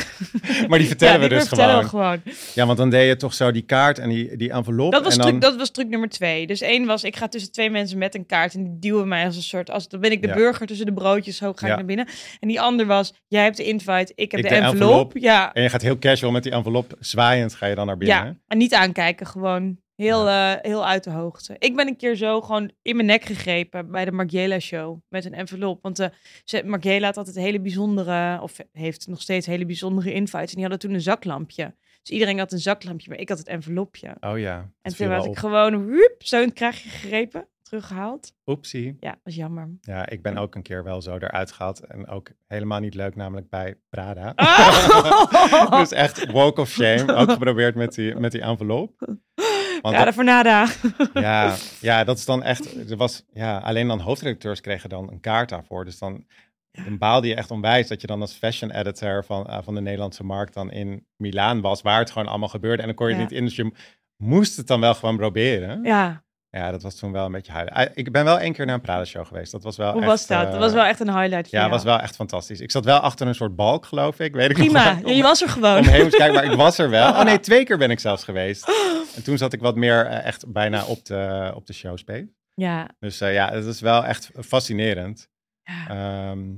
[0.68, 2.10] maar die vertellen ja, we die dus vertellen gewoon.
[2.24, 2.36] we gewoon.
[2.54, 4.92] Ja, want dan deed je toch zo die kaart en die, die envelop.
[4.92, 5.28] Dat was, en dan...
[5.28, 6.46] truc, dat was truc nummer twee.
[6.46, 9.24] Dus één was, ik ga tussen twee mensen met een kaart en die duwen mij
[9.24, 10.34] als een soort, als, dan ben ik de Ja.
[10.34, 12.06] burger tussen de broodjes, zo ga ik naar binnen.
[12.40, 14.80] En die ander was, jij hebt de invite, ik heb Ik de, de envelop.
[14.90, 15.16] envelop.
[15.16, 18.16] Ja, En je gaat heel casual met die envelop zwaaiend ga je dan naar binnen.
[18.26, 21.56] ja, en niet aankijken, gewoon heel, eh, heel uit de hoogte.
[21.58, 25.24] Ik ben een keer zo gewoon in mijn nek gegrepen bij de Margiela show met
[25.24, 25.82] een envelop.
[25.82, 26.08] Want
[26.44, 30.48] ze, Margiela had altijd hele bijzondere, of heeft nog steeds hele bijzondere invites.
[30.48, 31.74] En die hadden toen een zaklampje.
[32.02, 34.16] Dus iedereen had een zaklampje, maar ik had het envelopje.
[34.20, 34.56] Oh ja.
[34.56, 35.36] En dat toen had ik op.
[35.36, 38.32] gewoon woep, zo in het kraagje gegrepen, teruggehaald.
[38.46, 38.96] Oepsie.
[39.00, 39.68] Ja, dat is jammer.
[39.80, 41.80] Ja, ik ben ook een keer wel zo eruit gehaald.
[41.80, 44.32] En ook helemaal niet leuk, namelijk bij Prada.
[44.36, 45.70] Oh!
[45.80, 47.14] dus echt woke of shame.
[47.14, 48.92] Ook geprobeerd met die, met die envelop.
[49.82, 50.66] Want Ja, voor nada.
[51.14, 52.90] Ja, ja, dat is dan echt.
[52.90, 55.84] Er was, ja, alleen dan hoofdredacteurs kregen dan een kaart daarvoor.
[55.84, 56.26] Dus dan,
[56.70, 59.80] dan baalde je echt onwijs dat je dan als fashion editor van, eh, van de
[59.80, 62.80] Nederlandse markt dan in Milaan was, waar het gewoon allemaal gebeurde.
[62.80, 63.20] En dan kon je Ja.
[63.20, 63.72] het niet in, dus je
[64.16, 65.82] moest het dan wel gewoon proberen.
[65.82, 67.72] Ja, Ja, dat was toen wel een beetje huilen.
[67.74, 69.52] Ah, Ik ben wel één keer naar een Prada show geweest.
[69.52, 70.44] Dat was wel hoe echt, was dat?
[70.44, 71.70] eh, Dat was wel echt een highlight voor Ja, jou.
[71.70, 72.60] was wel echt fantastisch.
[72.60, 74.34] Ik zat wel achter een soort balk, geloof ik.
[74.34, 75.78] Weet ik nog Prima, ja, je was er gewoon.
[75.78, 77.08] Omheen moest kijken, maar ik was er wel.
[77.10, 78.68] Oh nee, twee keer ben ik zelfs geweest.
[79.16, 82.28] En toen zat ik wat meer eh, echt bijna op de, op de showspace.
[82.54, 85.28] Ja, Dus ja, het is wel echt fascinerend.
[85.62, 85.88] Ja.
[85.88, 86.48] Ehm,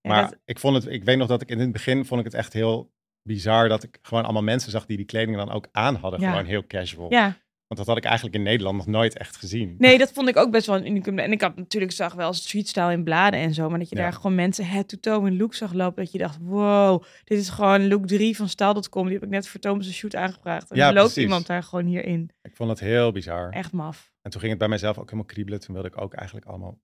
[0.00, 2.20] Ja, maar dat- ik vond het, ik weet nog dat ik in het begin vond
[2.20, 2.92] ik het echt heel
[3.22, 6.20] bizar dat ik gewoon allemaal mensen zag die die kleding dan ook aan hadden.
[6.20, 6.30] Ja.
[6.30, 7.10] Gewoon heel casual.
[7.12, 7.24] ja,
[7.66, 9.74] Want dat had ik eigenlijk in Nederland nog nooit echt gezien.
[9.78, 11.18] nee, dat vond ik ook best wel een unicum.
[11.18, 14.02] En ik had natuurlijk zag wel streetstyle in bladen en zo, maar dat je Ja.
[14.02, 17.88] daar gewoon mensen head-to-toe in look zag lopen, dat je dacht, wow, dit is gewoon
[17.88, 19.04] look 3 van Style.com.
[19.04, 20.70] Die heb ik net voor Thomas' shoot aangevraagd.
[20.70, 21.22] En Ja, loopt precies.
[21.22, 22.30] iemand daar gewoon hierin.
[22.42, 23.50] Ik vond het heel bizar.
[23.50, 24.12] Echt maf.
[24.22, 25.60] En toen ging het bij mijzelf ook helemaal kriebelen.
[25.60, 26.78] Toen wilde ik ook eigenlijk allemaal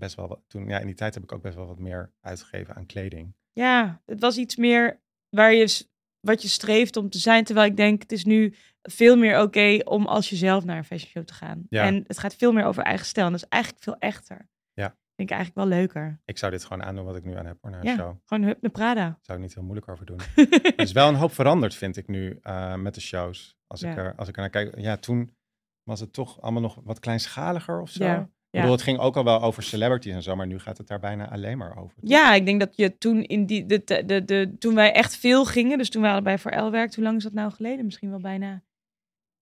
[0.00, 0.40] best wel wat.
[0.46, 3.34] Toen, ja, in die tijd heb ik ook best wel wat meer uitgegeven aan kleding.
[3.52, 5.86] Ja, het was iets meer waar je,
[6.20, 7.44] wat je streeft om te zijn.
[7.44, 11.10] Terwijl ik denk, het is nu veel meer oké om als jezelf naar een fashion
[11.10, 11.66] show te gaan.
[11.68, 11.84] Ja.
[11.84, 13.26] En het gaat veel meer over eigen stijl.
[13.26, 14.48] En dat is eigenlijk veel echter.
[14.72, 14.86] Ja.
[15.16, 16.20] Vind ik eigenlijk wel leuker.
[16.24, 17.96] Ik zou dit gewoon aandoen wat ik nu aan heb voor naar een Ja.
[17.96, 18.16] show.
[18.24, 19.18] Gewoon hup naar Prada.
[19.22, 20.18] Zou ik niet heel moeilijk over doen.
[20.36, 23.56] er is wel een hoop veranderd, vind ik nu, eh, met de shows.
[23.66, 24.78] Als, ik er, als ik er naar kijk.
[24.78, 25.36] Ja, toen
[25.82, 28.04] was het toch allemaal nog wat kleinschaliger of zo.
[28.04, 30.78] Ja, Ik bedoel, het ging ook al wel over celebrities en zo, maar nu gaat
[30.78, 31.94] het daar bijna alleen maar over.
[32.00, 32.10] toch?
[32.10, 35.16] Ja, ik denk dat je toen in die, de, de, de, de- toen wij echt
[35.16, 37.84] veel gingen, dus toen we allebei voor L werkten, hoe lang is dat nou geleden?
[37.84, 38.62] Misschien wel bijna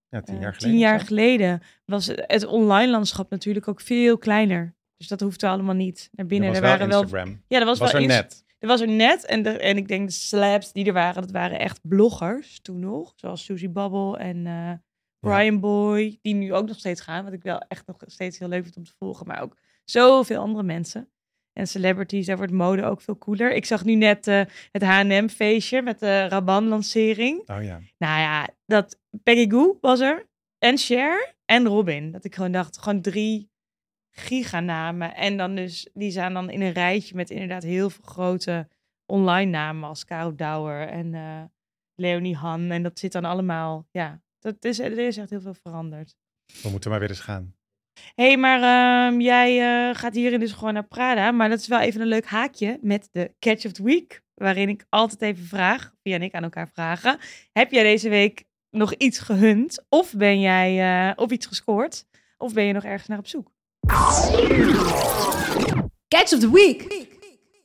[0.09, 0.71] Ja, tien eh, jaar geleden.
[0.71, 1.63] tien jaar geleden.
[1.85, 4.75] Was het online landschap natuurlijk ook veel kleiner.
[4.97, 6.49] Dus dat hoefde allemaal niet naar binnen.
[6.49, 7.43] Er Er waren wel Instagram.
[7.49, 8.45] ja, er was, Was, wel er net.
[8.59, 11.31] Er was er net, en, de, en ik denk de celebs die er waren, dat
[11.31, 13.13] waren echt bloggers toen nog.
[13.17, 14.73] Zoals Susie Babbel en eh,
[15.21, 17.25] Brian Boy, die nu ook nog steeds gaan.
[17.25, 19.27] Wat ik wel echt nog steeds heel leuk vind om te volgen.
[19.27, 21.09] Maar ook zoveel andere mensen.
[21.53, 23.53] En celebrities, daar wordt mode ook veel cooler.
[23.53, 24.43] Ik zag nu net eh,
[24.73, 27.39] het H&M-feestje met de Raban-lancering.
[27.39, 27.81] Oh ja.
[27.99, 30.29] Nou ja, dat Peggy Goo was er.
[30.59, 32.11] En Cher en Robin.
[32.11, 33.51] Dat ik gewoon dacht, gewoon drie
[34.11, 35.15] giganamen.
[35.15, 38.69] En dan dus, die staan dan in een rijtje met inderdaad heel veel grote
[39.07, 41.43] online namen als Caro Douwer en eh,
[41.95, 42.71] Leonie Han.
[42.71, 46.17] En dat zit dan allemaal, ja, dat is, er is echt heel veel veranderd.
[46.63, 47.57] We moeten maar weer eens gaan.
[48.15, 51.31] Hé, hey, maar ehm, jij eh, gaat hierin dus gewoon naar Prada.
[51.31, 54.23] Maar dat is wel even een leuk haakje met de Catch of the Week.
[54.35, 57.19] Waarin ik altijd even vraag, via en ik aan elkaar vragen.
[57.53, 59.85] Heb jij deze week nog iets gehunt?
[59.89, 62.07] Of ben jij eh, op iets gescoord?
[62.37, 63.51] Of ben je nog ergens naar op zoek?
[66.09, 67.07] Catch of the Week.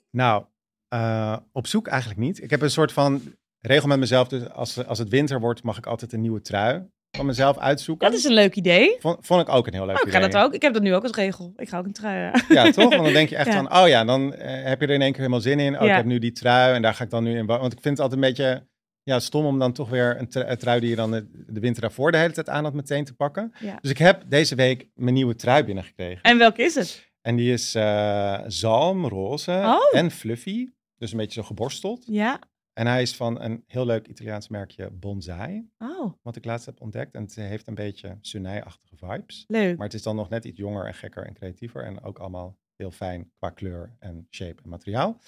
[0.09, 0.45] Nou,
[0.87, 2.43] eh, op zoek eigenlijk niet.
[2.43, 3.21] Ik heb een soort van
[3.67, 4.27] regel met mezelf.
[4.27, 6.83] Dus als, als het winter wordt, mag ik altijd een nieuwe trui
[7.17, 8.09] van mezelf uitzoeken.
[8.09, 8.95] Dat is een leuk idee.
[8.99, 10.29] Vond, vond ik ook een heel leuk Oh, ik ga idee.
[10.29, 10.53] dat ook.
[10.53, 11.53] Ik heb dat nu ook als regel.
[11.55, 12.31] Ik ga ook een trui.
[12.33, 12.41] aan.
[12.49, 12.89] Ja, toch?
[12.89, 13.53] Want dan denk je echt Ja.
[13.63, 15.75] van, oh ja, dan eh, heb je er in één keer helemaal zin in.
[15.79, 15.89] Oh, Ja.
[15.89, 17.45] ik heb nu die trui en daar ga ik dan nu in.
[17.45, 18.67] Want ik vind het altijd een beetje
[19.03, 21.59] ja, stom om dan toch weer een, tru- een trui die je dan de, de
[21.59, 23.53] winter daarvoor de hele tijd aan had meteen te pakken.
[23.59, 23.77] Ja.
[23.81, 26.21] Dus ik heb deze week mijn nieuwe trui binnengekregen.
[26.23, 27.11] En welke is het?
[27.21, 29.99] En die is eh zalmroze Oh.
[29.99, 30.67] en fluffy.
[30.97, 32.03] Dus een beetje zo geborsteld.
[32.07, 32.39] Ja.
[32.73, 35.69] En hij is van een heel leuk Italiaans merkje Bonsai.
[35.77, 37.13] Oh, Wat ik laatst heb ontdekt.
[37.15, 39.43] En het heeft een beetje Sunai-achtige vibes.
[39.47, 39.77] leuk.
[39.77, 41.83] Maar het is dan nog net iets jonger en gekker en creatiever.
[41.83, 45.19] En ook allemaal heel fijn qua kleur en shape en materiaal.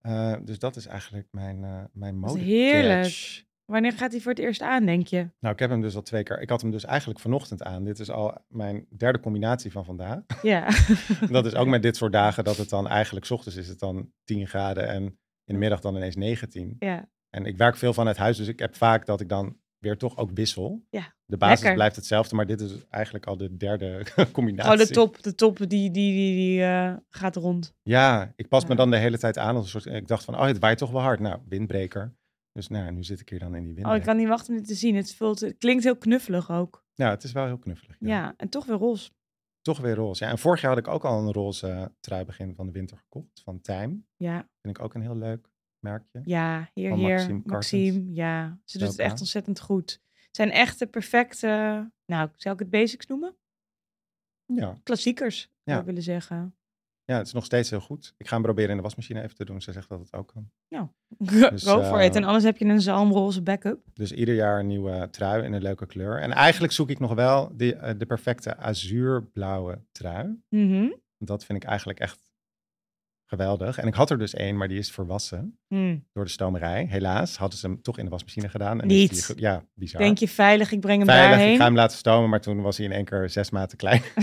[0.00, 3.02] Eh, dus dat is eigenlijk mijn, eh mijn mode heerlijk.
[3.02, 3.42] catch.
[3.64, 5.28] Wanneer gaat hij voor het eerst aan, denk je?
[5.40, 6.40] Nou, ik heb hem dus al twee keer.
[6.40, 7.84] Ik had hem dus eigenlijk vanochtend aan.
[7.84, 10.20] Dit is al mijn derde combinatie van vandaag.
[10.42, 10.68] Ja.
[11.30, 13.78] dat is ook met dit soort dagen dat het dan eigenlijk 's ochtends is het
[13.78, 15.18] dan 10 graden en
[15.50, 16.76] in de middag dan ineens 19.
[16.78, 17.08] ja.
[17.30, 20.16] En ik werk veel vanuit huis, dus ik heb vaak dat ik dan weer toch
[20.16, 20.86] ook wissel.
[20.90, 21.74] Ja, De basis lekker.
[21.74, 24.70] blijft hetzelfde, maar dit is eigenlijk al de derde combinatie.
[24.70, 27.74] Gewoon de top, de top die, die, die, die eh, gaat rond.
[27.82, 29.94] Ja, ik pas me dan de hele tijd aan als een soort.
[29.94, 31.20] Ik dacht van, oh, het waait toch wel hard.
[31.20, 32.14] Nou, windbreker.
[32.52, 34.58] Dus nou, nu zit ik hier dan in die Oh, ik kan niet wachten om
[34.58, 34.96] dit te zien.
[34.96, 36.84] Het, vult, het klinkt heel knuffelig ook.
[36.94, 37.96] Ja, het is wel heel knuffelig.
[37.98, 38.08] Ja.
[38.08, 38.34] Ja.
[38.36, 39.10] en toch weer roze.
[39.62, 40.24] Toch weer roze.
[40.24, 42.72] Ja, en vorig jaar had ik ook al een roze eh, trui begin van de
[42.72, 43.40] winter gekocht.
[43.44, 44.00] Van Time.
[44.16, 45.48] Ja, Vind ik ook een heel leuk
[45.78, 46.20] merkje.
[46.24, 47.08] ja, hier, Van hier.
[47.08, 48.16] Maxime Maxime, Cartens.
[48.16, 48.58] ja.
[48.64, 50.00] Ze doet het echt ontzettend goed.
[50.12, 51.46] Het zijn echt de perfecte,
[52.06, 53.36] nou, zou ik het basics noemen?
[54.46, 54.78] Ja.
[54.82, 55.78] Klassiekers, zou Ja.
[55.78, 56.56] ik willen zeggen.
[57.10, 58.14] Ja, het is nog steeds heel goed.
[58.16, 59.62] Ik ga hem proberen in de wasmachine even te doen.
[59.62, 60.50] Ze zegt dat het ook kan.
[61.50, 62.16] Dus, Go for eh, it.
[62.16, 63.80] En anders heb je een zalmroze backup.
[63.94, 66.20] Dus ieder jaar een nieuwe trui in een leuke kleur.
[66.20, 70.42] En eigenlijk zoek ik nog wel die, eh, de perfecte azuurblauwe trui.
[70.48, 70.88] Mhm.
[71.18, 72.30] Dat vind ik eigenlijk echt
[73.26, 73.78] geweldig.
[73.78, 75.98] En ik had er dus één, maar die is verwassen Hm.
[76.12, 76.86] door de stomerij.
[76.90, 78.80] Helaas hadden ze hem toch in de wasmachine gedaan.
[78.80, 79.10] En Niet.
[79.10, 80.00] Is die ja, bizar.
[80.00, 81.52] Denk je veilig, ik breng hem Veilig, daarheen?
[81.52, 84.02] ik ga hem laten stomen, maar toen was hij in één keer zes maten klein.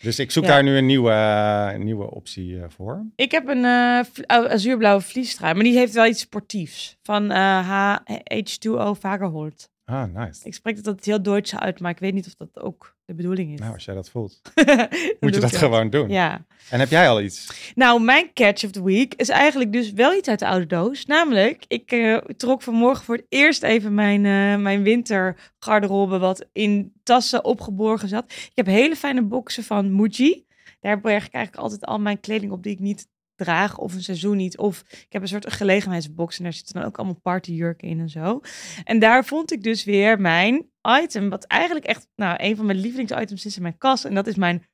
[0.00, 0.50] dus ik zoek Ja.
[0.50, 3.06] daar nu een nieuwe, nieuwe optie eh, voor.
[3.16, 6.96] Ik heb een eh, oh, azuurblauwe vliestrui, maar die heeft wel iets sportiefs.
[7.02, 7.96] Van eh, H
[8.34, 9.70] H2O Vagerholt.
[9.88, 10.44] Ah, nice.
[10.44, 13.52] Ik spreek dat heel Duits uit, maar ik weet niet of dat ook de bedoeling
[13.52, 13.58] is.
[13.58, 14.40] Nou, als jij dat voelt,
[15.20, 16.08] moet je dat gewoon doen.
[16.08, 16.44] Ja.
[16.70, 17.72] En heb jij al iets?
[17.74, 21.06] Nou, mijn catch of the week is eigenlijk dus wel iets uit de oude doos.
[21.06, 26.92] Namelijk, ik eh, trok vanmorgen voor het eerst even mijn, eh mijn wintergarderobe wat in
[27.02, 28.24] tassen opgeborgen zat.
[28.32, 30.46] Ik heb hele fijne boxen van Muji.
[30.80, 34.02] Daar berg ik eigenlijk altijd al mijn kleding op die ik niet draag of een
[34.02, 34.58] seizoen niet.
[34.58, 38.08] Of ik heb een soort gelegenheidsbox en daar zitten dan ook allemaal partyjurken in en
[38.08, 38.40] zo.
[38.84, 40.70] En daar vond ik dus weer mijn
[41.02, 44.04] item, wat eigenlijk echt nou, een van mijn lievelingsitems is in mijn kast.
[44.04, 44.64] En dat is mijn,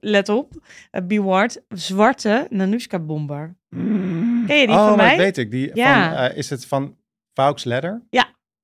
[0.00, 0.52] let op,
[0.92, 3.56] uh, Beward, zwarte Nanushka bomber.
[4.46, 5.16] Ken je die oh, van mij?
[5.16, 5.50] weet ik.
[5.50, 6.08] Die Ja.
[6.08, 6.96] van, eh, is het van
[7.34, 8.02] Vaux Leather?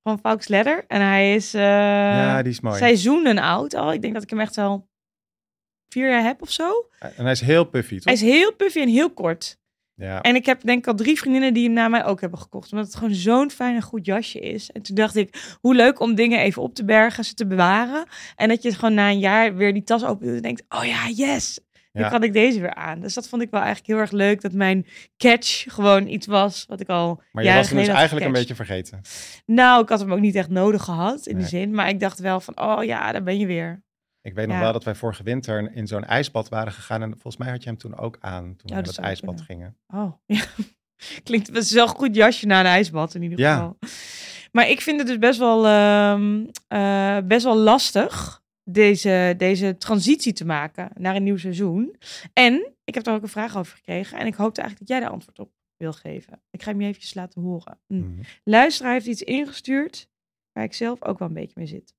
[0.03, 0.84] Van Fox Leather.
[0.86, 2.78] En hij is uh, ja, die is mooi.
[2.78, 3.92] seizoenen oud al.
[3.92, 4.88] Ik denk dat ik hem echt al
[5.89, 6.89] vier jaar heb of zo.
[6.99, 8.05] En hij is heel puffy, toch?
[8.05, 9.59] Hij is heel puffy en heel kort.
[9.95, 10.20] Ja.
[10.20, 12.72] En ik heb denk ik al drie vriendinnen die hem na mij ook hebben gekocht.
[12.72, 14.70] Omdat het gewoon zo'n fijn en goed jasje is.
[14.70, 18.07] En toen dacht ik, hoe leuk om dingen even op te bergen, ze te bewaren.
[18.36, 20.84] En dat je gewoon na een jaar weer die tas open doet en denkt, oh
[20.84, 21.59] ja, yes.
[21.93, 22.09] Ja.
[22.09, 23.01] kan ik deze weer aan.
[23.01, 24.41] Dus dat vond ik wel eigenlijk heel erg leuk.
[24.41, 24.86] Dat mijn
[25.16, 28.55] catch gewoon iets was wat ik al Maar je was hem dus eigenlijk een beetje
[28.55, 29.01] vergeten.
[29.47, 31.43] Nou, ik had hem ook niet echt nodig gehad in Nee.
[31.43, 31.74] die zin.
[31.74, 33.82] Maar ik dacht wel van, oh ja, daar ben je weer.
[34.23, 34.62] Ik weet nog Ja.
[34.62, 37.03] wel dat wij vorige winter in zo'n ijsbad waren gegaan.
[37.03, 39.45] En volgens mij had je hem toen ook aan toen we dat naar het ijsbad
[39.45, 39.45] kunnen.
[39.47, 39.77] gingen.
[40.05, 40.45] Oh, ja.
[41.23, 43.55] Klinkt wel een goed jasje na een ijsbad in ieder Ja.
[43.55, 43.79] geval.
[44.53, 50.33] Maar ik vind het dus best wel, ehm, eh, best wel lastig, deze, deze transitie
[50.33, 51.97] te maken naar een nieuw seizoen.
[52.33, 54.19] En ik heb daar ook een vraag over gekregen.
[54.19, 56.41] En ik hoopte eigenlijk dat jij daar antwoord op wil geven.
[56.51, 57.79] Ik ga hem je eventjes laten horen.
[57.87, 58.23] Mhm.
[58.45, 60.09] Luisteraar heeft iets ingestuurd
[60.53, 61.95] waar ik zelf ook wel een beetje mee zit.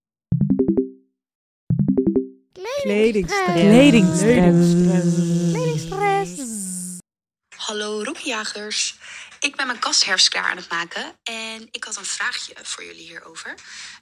[7.55, 8.97] Hallo roepjagers.
[9.39, 13.07] Ik ben mijn kastherfst klaar aan het maken en ik had een vraagje voor jullie
[13.07, 13.53] hierover.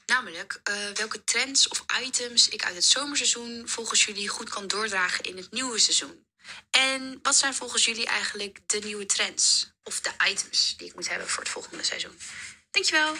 [0.06, 5.24] Namelijk eh, welke trends of items ik uit het zomerseizoen volgens jullie goed kan doordragen
[5.24, 6.26] in het nieuwe seizoen.
[6.70, 11.10] En wat zijn volgens jullie eigenlijk de nieuwe trends of de items die ik moet
[11.10, 12.18] hebben voor het volgende seizoen?
[12.72, 13.16] Dankjewel.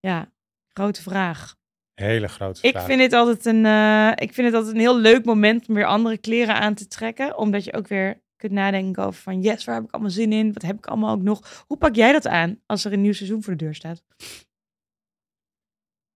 [0.00, 0.32] Ja,
[0.68, 1.54] grote vraag.
[1.94, 5.24] Hele grote Ik vind, het altijd een, eh, ik vind het altijd een heel leuk
[5.24, 7.38] moment om weer andere kleren aan te trekken.
[7.38, 10.52] Omdat je ook weer kunt nadenken over van yes, waar heb ik allemaal zin in?
[10.52, 11.64] Wat heb ik allemaal ook nog?
[11.66, 14.02] Hoe pak jij dat aan als er een nieuw seizoen voor de deur staat?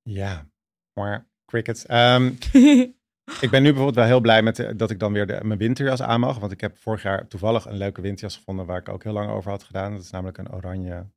[0.02, 0.48] Ja,
[0.92, 1.86] maar cricket.
[1.86, 2.26] Ehm,
[3.44, 5.58] ik ben nu bijvoorbeeld wel heel blij met de- dat ik dan weer de, mijn
[5.58, 6.38] winterjas aan mag.
[6.38, 9.30] Want ik heb vorig jaar toevallig een leuke winterjas gevonden waar ik ook heel lang
[9.30, 9.92] over had gedaan.
[9.92, 11.10] Dat is namelijk een oranje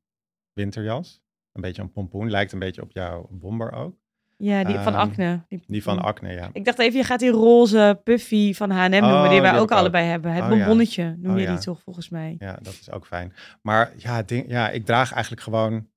[0.52, 1.22] winterjas.
[1.52, 2.30] Een beetje een pompoen.
[2.30, 4.00] Lijkt een beetje op jouw bomber ook.
[4.44, 5.40] Ja, die van Ehm, Acne.
[5.66, 6.50] Die van Acne, ja.
[6.52, 9.70] Ik dacht even, je gaat die roze puffy van H&M noemen, Oh, die wij ook
[9.70, 10.32] allebei hebben.
[10.32, 10.56] Het Oh, ja.
[10.56, 11.50] bonbonnetje noem Oh, je ja.
[11.54, 12.34] die toch volgens mij.
[12.38, 13.32] Ja, dat is ook fijn.
[13.62, 15.88] Maar ja, ding, ja, ik draag eigenlijk gewoon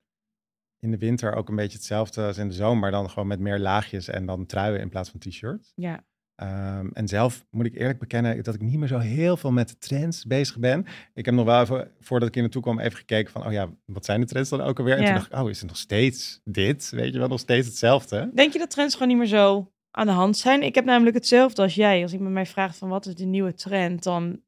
[0.80, 2.80] in de winter ook een beetje hetzelfde als in de zomer.
[2.80, 5.72] Maar dan gewoon met meer laagjes en dan truien in plaats van t-shirts.
[5.76, 6.04] Ja.
[6.36, 9.70] Ehm, en zelf moet ik eerlijk bekennen dat ik niet meer zo heel veel met
[9.70, 10.86] de trends bezig ben.
[11.14, 13.70] Ik heb nog wel even, voordat ik hier naartoe kwam, even gekeken van, oh ja,
[13.86, 14.98] wat zijn de trends dan ook alweer?
[14.98, 16.90] En toen dacht ik, oh, is het nog steeds dit?
[16.90, 18.32] Weet je wel, nog steeds hetzelfde?
[18.34, 20.64] Denk je dat trends gewoon niet meer zo aan de hand zijn.
[20.64, 22.02] Ik heb namelijk hetzelfde als jij.
[22.02, 24.42] Als iemand mij vraagt van wat is de nieuwe trend, dan,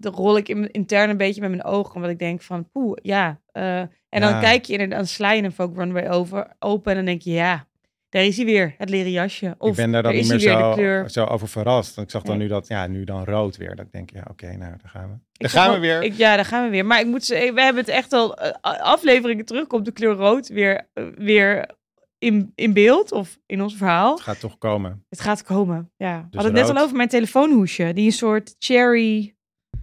[0.00, 1.94] rol ik in mijn intern een beetje met mijn ogen.
[1.94, 3.40] Omdat ik denk van, poeh, ja.
[3.52, 6.96] eh, en dan kijk je inderdaad, dan sla je een folk runway over, open en
[6.96, 7.66] dan denk je, ja,
[8.14, 9.54] daar is hij weer, het leren jasje.
[9.58, 11.98] Of ik ben daar dan niet meer zo, zo over verrast.
[11.98, 12.46] Ik zag dan Nee.
[12.46, 13.76] nu dat, ja, nu dan rood weer.
[13.76, 15.16] Dat ik denk, ja, oké, nou, daar gaan we.
[15.32, 16.02] Daar gaan we weer.
[16.02, 16.86] Ik, ja, daar gaan we weer.
[16.86, 20.48] Maar ik moet we hebben het echt al eh, afleveringen terug op de kleur rood
[20.48, 21.70] weer, eh, weer
[22.18, 24.12] in, in beeld of in ons verhaal.
[24.14, 25.04] Het gaat toch komen.
[25.08, 25.92] Het gaat komen.
[25.96, 26.16] Ja.
[26.16, 29.36] We Dus hadden het net al over mijn telefoonhoesje, die een soort cherry,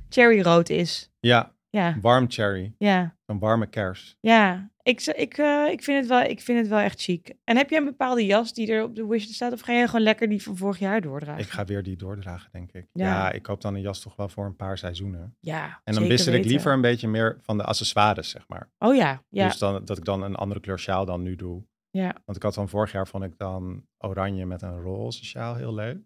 [0.09, 1.11] cherry rood is.
[1.19, 2.73] Ja, Ja, warm cherry.
[2.77, 4.17] ja, Een warme kers.
[4.19, 4.69] ja.
[4.83, 7.33] Ik, ik, eh, ik, vind het wel, ik vind het wel echt chic.
[7.43, 9.53] En heb jij een bepaalde jas die er op de wishlist staat?
[9.53, 11.41] Of ga je gewoon lekker die van vorig jaar doordragen?
[11.43, 12.87] Ik ga weer die doordragen, denk ik.
[12.93, 13.05] Ja.
[13.05, 13.31] Ja.
[13.31, 15.35] ik koop dan een jas toch wel voor een paar seizoenen.
[15.39, 18.71] Ja, En dan wissel ik liever een beetje meer van de accessoires, zeg maar.
[18.77, 21.63] Oh ja, ja, Dus dan, dat ik dan een andere kleur sjaal dan nu doe.
[21.89, 22.15] ja.
[22.25, 25.73] Want ik had dan vorig jaar vond ik dan oranje met een roze sjaal heel
[25.73, 25.97] leuk.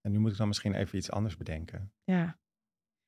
[0.00, 1.92] En nu moet ik dan misschien even iets anders bedenken.
[2.04, 2.38] Ja.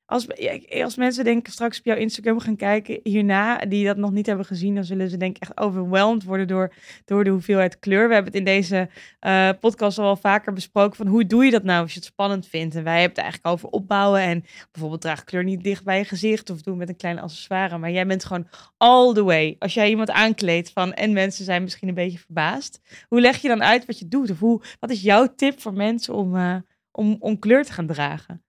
[0.05, 4.11] Als, ik- als mensen denken straks op jouw Instagram gaan kijken hierna, die dat nog
[4.11, 6.73] niet hebben gezien, dan zullen ze denk ik echt overweldigd worden door,
[7.05, 8.07] door de hoeveelheid kleur.
[8.07, 8.89] We hebben het in deze
[9.19, 12.07] eh, podcast al wel vaker besproken van hoe doe je dat nou als je het
[12.07, 12.75] spannend vindt.
[12.75, 16.05] En wij hebben het eigenlijk over opbouwen en bijvoorbeeld draag kleur niet dicht bij je
[16.05, 17.77] gezicht of doe met een klein accessoire.
[17.77, 18.47] Maar jij bent gewoon
[18.77, 19.55] all the way.
[19.59, 22.79] Als jij iemand aankleedt van en mensen zijn misschien een beetje verbaasd.
[23.07, 24.31] Hoe leg je dan uit wat je doet?
[24.31, 26.55] Of hoe, wat is jouw tip voor mensen om, eh,
[26.91, 28.43] om, om kleur te gaan dragen?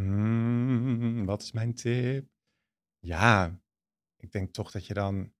[0.00, 2.26] Hmm, wat is mijn tip?
[2.98, 3.60] Ja,
[4.16, 5.32] ik denk toch dat je dan...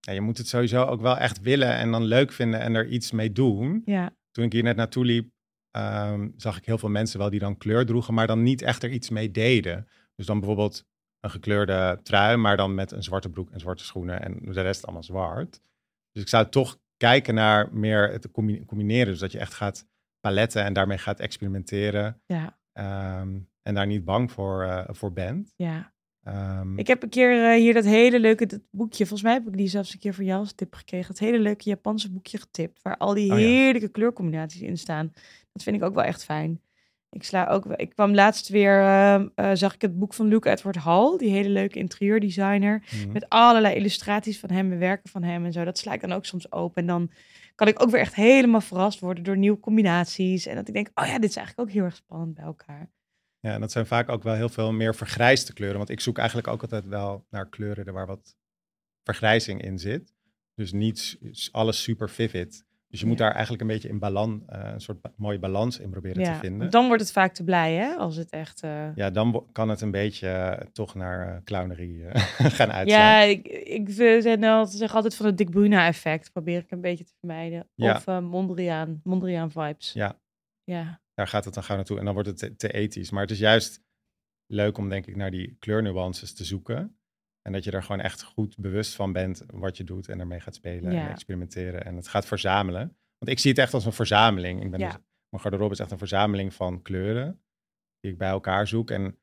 [0.00, 2.86] Ja, je moet het sowieso ook wel echt willen en dan leuk vinden en er
[2.88, 3.82] iets mee doen.
[3.84, 4.16] Ja.
[4.30, 5.30] Toen ik hier net naartoe liep,
[5.70, 8.82] ehm, zag ik heel veel mensen wel die dan kleur droegen, maar dan niet echt
[8.82, 9.88] er iets mee deden.
[10.14, 10.84] Dus dan bijvoorbeeld
[11.20, 14.84] een gekleurde trui, maar dan met een zwarte broek en zwarte schoenen en de rest
[14.84, 15.60] allemaal zwart.
[16.12, 19.06] Dus ik zou toch kijken naar meer het combi- combineren.
[19.06, 19.86] Dus dat je echt gaat
[20.20, 22.22] paletten en daarmee gaat experimenteren.
[22.26, 23.38] Ja, ehm,
[23.70, 25.52] en daar niet bang voor, eh, voor bent.
[25.56, 25.92] ja.
[26.24, 29.46] Ehm, Ik heb een keer eh, hier dat hele leuke dat boekje, volgens mij heb
[29.46, 31.08] ik die zelfs een keer voor jou als tip gekregen.
[31.08, 33.44] Het hele leuke Japanse boekje getipt, waar al die Oh ja.
[33.46, 35.10] heerlijke kleurcombinaties in staan.
[35.52, 36.60] Dat vind ik ook wel echt fijn.
[37.10, 40.50] Ik sla ook, ik kwam laatst weer, ehm, eh, zag ik het boek van Luke
[40.50, 42.82] Edward Hall, die hele leuke interieurdesigner.
[42.90, 43.12] mhm.
[43.12, 45.64] Met allerlei illustraties van hem en werken van hem en zo.
[45.64, 46.82] Dat sla ik dan ook soms open.
[46.82, 47.10] En dan
[47.54, 50.46] kan ik ook weer echt helemaal verrast worden door nieuwe combinaties.
[50.46, 52.90] En dat ik denk, oh ja, dit is eigenlijk ook heel erg spannend bij elkaar.
[53.40, 55.78] Ja, en dat zijn vaak ook wel heel veel meer vergrijsde kleuren.
[55.78, 58.36] Want ik zoek eigenlijk ook altijd wel naar kleuren waar wat
[59.04, 60.14] vergrijzing in zit.
[60.54, 61.18] Dus niet
[61.52, 62.64] alles super vivid.
[62.88, 63.24] Dus je moet Ja.
[63.24, 66.34] daar eigenlijk een beetje in balans, eh, een soort ba- mooie balans in proberen te
[66.34, 66.70] vinden.
[66.70, 67.94] dan wordt het vaak te blij, hè?
[67.94, 68.62] Als het echt...
[68.62, 72.04] eh, Ja, dan kan het een beetje eh, toch naar clownerie
[72.58, 73.00] gaan uitslaan.
[73.00, 76.32] Ja, ik, ik zeg al- zeg altijd van het Dick Bruna effect.
[76.32, 77.68] Probeer ik een beetje te vermijden.
[77.74, 77.94] Ja.
[78.06, 79.92] Of Mondriaan, Mondriaan vibes.
[79.92, 80.18] Ja.
[80.64, 83.10] Ja, Daar gaat het dan gauw naartoe en dan wordt het te, te ethisch.
[83.10, 83.82] Maar het is juist
[84.46, 86.98] leuk om denk ik naar die kleurnuances te zoeken.
[87.42, 90.40] En dat je er gewoon echt goed bewust van bent wat je doet en ermee
[90.40, 91.04] gaat spelen Ja.
[91.04, 91.84] en experimenteren.
[91.84, 92.96] En het gaat verzamelen.
[93.18, 94.62] Want ik zie het echt als een verzameling.
[94.62, 94.86] Ik ben Ja.
[94.86, 97.42] dus, mijn garderobe is echt een verzameling van kleuren
[98.00, 98.90] die ik bij elkaar zoek.
[98.90, 99.18] En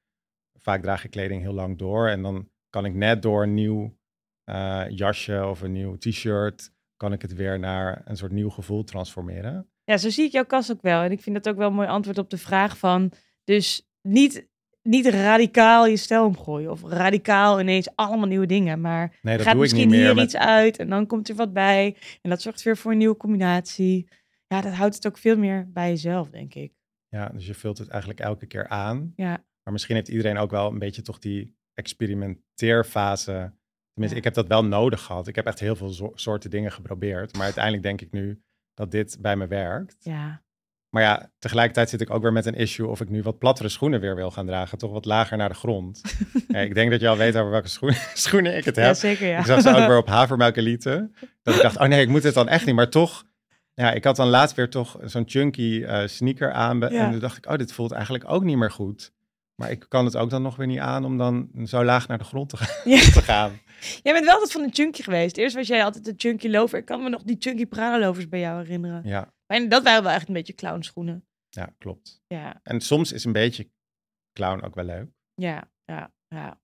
[0.59, 2.07] vaak draag ik kleding heel lang door.
[2.07, 3.97] En dan kan ik net door een nieuw
[4.43, 8.83] eh, jasje of een nieuw t-shirt, kan ik het weer naar een soort nieuw gevoel
[8.83, 9.69] transformeren.
[9.87, 11.01] Ja, zo zie ik jouw kast ook wel.
[11.01, 13.11] En ik vind dat ook wel een mooi antwoord op de vraag van...
[13.43, 14.47] Dus niet,
[14.81, 16.71] niet radicaal je stijl omgooien.
[16.71, 18.81] Of radicaal ineens allemaal nieuwe dingen.
[18.81, 21.95] Maar Nee, gaat misschien hier met- iets uit en dan komt er wat bij.
[22.21, 24.07] En dat zorgt weer voor een nieuwe combinatie.
[24.47, 26.73] Ja, dat houdt het ook veel meer bij jezelf, denk ik.
[27.09, 29.13] Ja, dus je vult het eigenlijk elke keer aan.
[29.15, 33.31] Ja, Maar misschien heeft iedereen ook wel een beetje toch die experimenteerfase.
[33.93, 34.15] Tenminste, Ja.
[34.17, 35.27] ik heb dat wel nodig gehad.
[35.27, 37.33] Ik heb echt heel veel zo- soorten dingen geprobeerd.
[37.33, 38.41] Maar uiteindelijk denk ik nu
[38.77, 39.95] dat dit bij me werkt.
[39.99, 40.45] ja.
[40.89, 43.69] Maar ja, tegelijkertijd zit ik ook weer met een issue of ik nu wat plattere
[43.69, 44.77] schoenen weer wil gaan dragen.
[44.77, 46.01] Toch wat lager naar de grond.
[46.47, 48.95] ja, ik denk dat je al weet over welke schoenen, schoenen ik het ja heb.
[48.95, 49.39] zeker ja.
[49.39, 51.11] Ik zag ze ook weer op Havermelk Elite.
[51.43, 52.75] Dat ik dacht, oh nee, ik moet het dan echt niet.
[52.75, 53.23] Maar toch,
[53.73, 56.79] ja, ik had dan laatst weer toch zo'n chunky eh, sneaker aan.
[56.79, 56.89] Ja.
[56.89, 59.11] En toen dacht ik, oh, dit voelt eigenlijk ook niet meer goed.
[59.61, 62.17] Maar ik kan het ook dan nog weer niet aan om dan zo laag naar
[62.17, 62.81] de grond te gaan.
[62.93, 62.99] Ja.
[62.99, 63.59] te gaan.
[64.03, 65.37] Jij bent wel altijd van een chunky geweest.
[65.37, 66.79] Eerst was jij altijd de chunky lover.
[66.79, 69.01] Ik kan me nog die chunky Prada lovers bij jou herinneren.
[69.05, 71.25] Ja, En dat waren wel echt een beetje clownschoenen.
[71.49, 72.21] ja, klopt.
[72.27, 73.69] Ja, En soms is een beetje
[74.33, 75.09] clown ook wel leuk.
[75.33, 76.59] ja, ja, ja.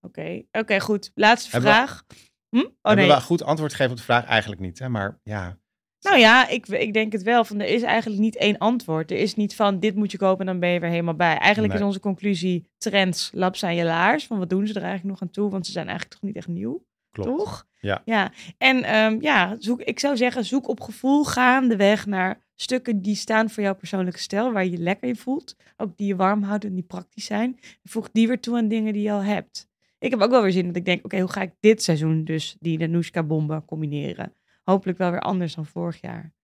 [0.00, 1.10] Oké, oké, goed.
[1.14, 2.04] Laatste Hebben we- vraag.
[2.48, 2.56] Hm?
[2.56, 3.06] Oh Hebben nee.
[3.06, 4.24] we wel goed antwoord gegeven op de vraag?
[4.24, 4.88] Eigenlijk niet, hè?
[4.88, 5.58] Maar ja,
[6.00, 7.44] Nou ja, ik, ik denk het wel.
[7.44, 9.10] Van, er is eigenlijk niet één antwoord.
[9.10, 11.36] Er is niet van dit moet je kopen en dan ben je weer helemaal bij.
[11.38, 11.82] Eigenlijk Nee.
[11.82, 14.26] is onze conclusie trends, laps aan je laars.
[14.26, 15.50] Van wat doen ze er eigenlijk nog aan toe?
[15.50, 16.86] Want ze zijn eigenlijk toch niet echt nieuw.
[17.10, 17.38] klopt.
[17.38, 17.66] Toch?
[17.80, 18.02] Ja.
[18.04, 18.32] Ja.
[18.58, 23.50] En ehm, ja, zoek, ik zou zeggen, zoek op gevoel gaandeweg naar stukken die staan
[23.50, 25.56] voor jouw persoonlijke stijl, waar je je lekker in voelt.
[25.76, 27.58] Ook die je warm houdt en die praktisch zijn.
[27.84, 29.68] Voeg die weer toe aan dingen die je al hebt.
[29.98, 32.24] Ik heb ook wel weer zin dat ik denk, oké, hoe ga ik dit seizoen
[32.24, 34.32] dus die Danushka bomben combineren?
[34.70, 36.34] Hopelijk wel weer anders dan vorig jaar.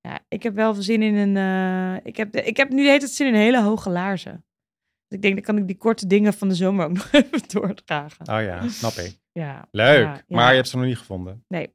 [0.00, 1.36] Ja, ik heb wel veel zin in een...
[1.36, 4.32] eh, ik, heb de, ik heb nu de hele tijd zin in hele hoge laarzen.
[5.08, 7.48] Dus ik denk, dan kan ik die korte dingen van de zomer ook nog even
[7.48, 8.28] doordragen.
[8.32, 9.18] Oh ja, snap ik.
[9.32, 10.04] Ja, Leuk.
[10.04, 10.36] ja, ja.
[10.36, 11.44] Maar je hebt ze nog niet gevonden.
[11.48, 11.74] Nee.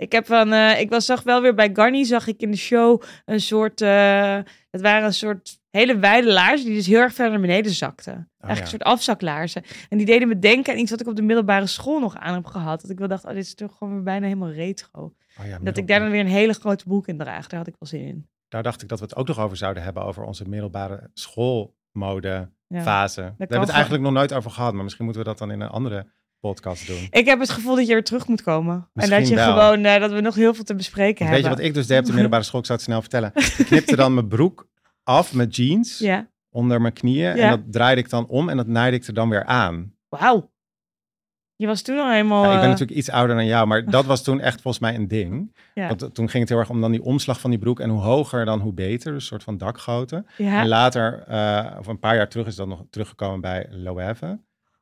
[0.00, 2.56] Ik heb van, eh, ik was, zag wel weer bij Garni, zag ik in de
[2.56, 4.38] show een soort, eh,
[4.70, 8.12] het waren een soort hele wijde laarzen die dus heel erg ver naar beneden zakten.
[8.12, 8.60] Eigenlijk ja.
[8.60, 9.62] een soort afzaklaarzen.
[9.88, 12.34] En die deden me denken aan iets wat ik op de middelbare school nog aan
[12.34, 12.80] heb gehad.
[12.80, 15.14] Dat ik wel dacht, oh, dit is toch gewoon weer bijna helemaal retro.
[15.40, 17.68] Oh ja, Dat ik daar dan weer een hele grote broek in draag, daar had
[17.68, 18.28] ik wel zin in.
[18.48, 22.50] Daar dacht ik dat we het ook nog over zouden hebben, over onze middelbare schoolmode
[22.66, 22.82] Ja.
[22.82, 23.20] fase.
[23.20, 25.50] Daar hebben we het eigenlijk nog nooit over gehad, maar misschien moeten we dat dan
[25.50, 26.06] in een andere
[26.40, 27.06] podcast doen.
[27.10, 28.88] Ik heb het gevoel dat je weer terug moet komen.
[28.94, 29.52] en dat je wel.
[29.52, 31.56] gewoon, eh, dat we nog heel veel te bespreken Want weet je hebben.
[31.58, 32.60] wat ik dus deed op de middelbare school?
[32.60, 33.32] Ik zou het snel vertellen.
[33.34, 34.68] Ik knipte dan mijn broek
[35.04, 37.36] af met jeans Ja, onder mijn knieën.
[37.36, 37.42] Ja.
[37.42, 39.94] En dat draaide ik dan om en dat naaide ik er dan weer aan.
[40.08, 40.50] wauw.
[41.56, 42.42] Je was toen al helemaal...
[42.44, 44.82] Ja, ik ben eh, natuurlijk iets ouder dan jou, maar dat was toen echt volgens
[44.82, 45.56] mij een ding.
[45.74, 47.80] Want toen ging het heel erg om dan die omslag van die broek.
[47.80, 49.12] En hoe hoger dan hoe beter.
[49.12, 50.26] Dus een soort van dakgoten.
[50.36, 54.38] En later, eh, of een paar jaar terug, is dat nog teruggekomen bij Loewe.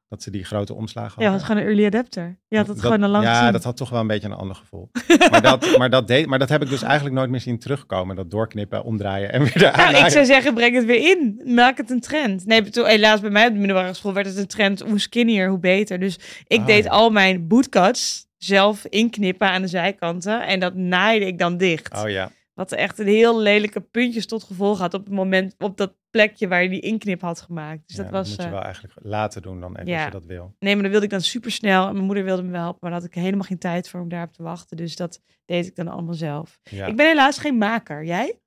[0.09, 1.32] Dat ze die grote omslagen Ja, hadden.
[1.32, 2.38] was gewoon een early adapter.
[2.48, 3.52] Je had het Dat- gewoon al lang Ja, gezien.
[3.52, 4.90] dat had toch wel een beetje een ander gevoel.
[5.30, 8.16] maar, dat, maar, dat deed, maar dat heb ik dus eigenlijk nooit meer zien terugkomen.
[8.16, 9.92] Dat doorknippen, omdraaien en weer eraan.
[9.92, 11.40] Nou, ik zou zeggen, breng het weer in.
[11.54, 12.46] Maak het een trend.
[12.46, 14.80] Nee, toen, helaas bij mij op de middelbare school werd het een trend.
[14.80, 15.98] Hoe skinnier, hoe beter.
[16.00, 16.90] Dus ik Oh, deed ja.
[16.90, 20.46] al mijn bootcuts zelf inknippen aan de zijkanten.
[20.46, 22.02] En dat naaide ik dan dicht.
[22.02, 25.76] Oh ja, Wat echt een heel lelijke puntjes tot gevolg had op het moment, op
[25.76, 27.86] dat plekje waar je die inknip had gemaakt.
[27.86, 28.28] Dus ja, dat was...
[28.28, 29.96] moet je eh, wel eigenlijk laten doen dan even ja.
[29.96, 30.54] als je dat wil.
[30.59, 31.86] Nee, maar dat wilde ik dan super snel.
[31.86, 34.00] En mijn moeder wilde me wel helpen, maar daar had ik helemaal geen tijd voor
[34.00, 34.76] om daarop te wachten.
[34.76, 36.61] Dus dat deed ik dan allemaal zelf.
[36.62, 36.86] Ja.
[36.86, 38.04] Ik ben helaas geen maker.
[38.04, 38.40] Jij?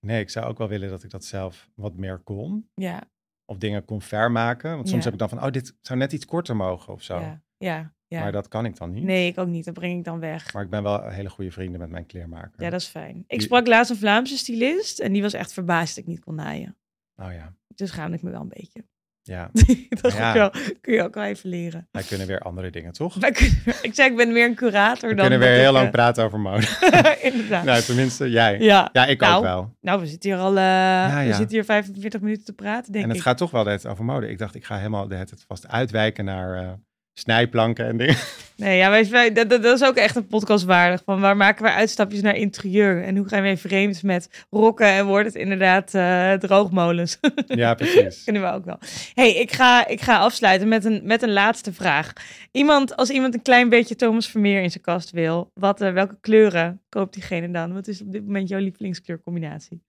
[0.00, 2.70] Nee, ik zou ook wel willen dat ik dat zelf wat meer kon.
[2.74, 3.02] Ja.
[3.44, 4.74] Of dingen kon vermaken.
[4.74, 7.20] Want soms heb ik dan van, oh, dit zou net iets korter mogen of zo.
[7.20, 7.42] Ja.
[7.56, 7.94] Ja.
[8.06, 8.20] ja.
[8.20, 9.04] Maar dat kan ik dan niet.
[9.04, 9.64] Nee, ik ook niet.
[9.64, 10.52] Dat breng ik dan weg.
[10.52, 12.62] Maar ik ben wel hele goede vrienden met mijn kleermaker.
[12.62, 13.16] Ja, dat is fijn.
[13.16, 16.20] Ik Die- sprak laatst een Vlaamse stylist en die was echt verbaasd dat ik niet
[16.20, 16.76] kon naaien.
[17.22, 18.84] Oh ja, Dus schaamde ik me wel een beetje.
[19.22, 19.50] ja.
[19.90, 20.32] ik dacht Ja.
[20.32, 20.50] wel,
[20.80, 21.88] kun je ook wel even leren.
[21.90, 23.14] Wij kunnen weer andere dingen, toch?
[23.14, 25.24] Wij kunnen- ik zei, ik ben meer een curator We dan...
[25.28, 26.66] kunnen weer dat heel ik, lang eh, praten over mode.
[27.32, 27.64] Inderdaad.
[27.64, 28.58] nou, tenminste, jij.
[28.58, 28.88] ja.
[28.92, 29.76] Ja, ik Nou, ook wel.
[29.80, 31.24] Nou, we zitten hier al eh, ja.
[31.26, 33.24] We zitten hier 45 minuten te praten, denk En het ik.
[33.24, 34.28] gaat toch wel tijd over mode.
[34.28, 36.72] Ik dacht, ik ga helemaal tijd vast uitwijken naar eh,
[37.20, 38.16] snijplanken en dingen.
[38.56, 41.02] Nee, ja, wij, wij- dat, dat, dat is ook echt een podcast waardig.
[41.04, 43.02] Van waar maken we uitstapjes naar interieur?
[43.02, 47.18] En hoe gaan we vreemd met rokken en wordt het inderdaad eh, droogmolens?
[47.46, 48.24] ja, precies.
[48.24, 48.78] Kunnen we ook wel.
[49.14, 52.12] hey, ik ga, ik ga afsluiten met een, met een laatste vraag.
[52.52, 56.18] Iemand, als iemand een klein beetje Thomas Vermeer in zijn kast wil, wat, eh, welke
[56.20, 57.72] kleuren koopt diegene dan?
[57.72, 59.82] Wat is op dit moment jouw lievelingskleurcombinatie?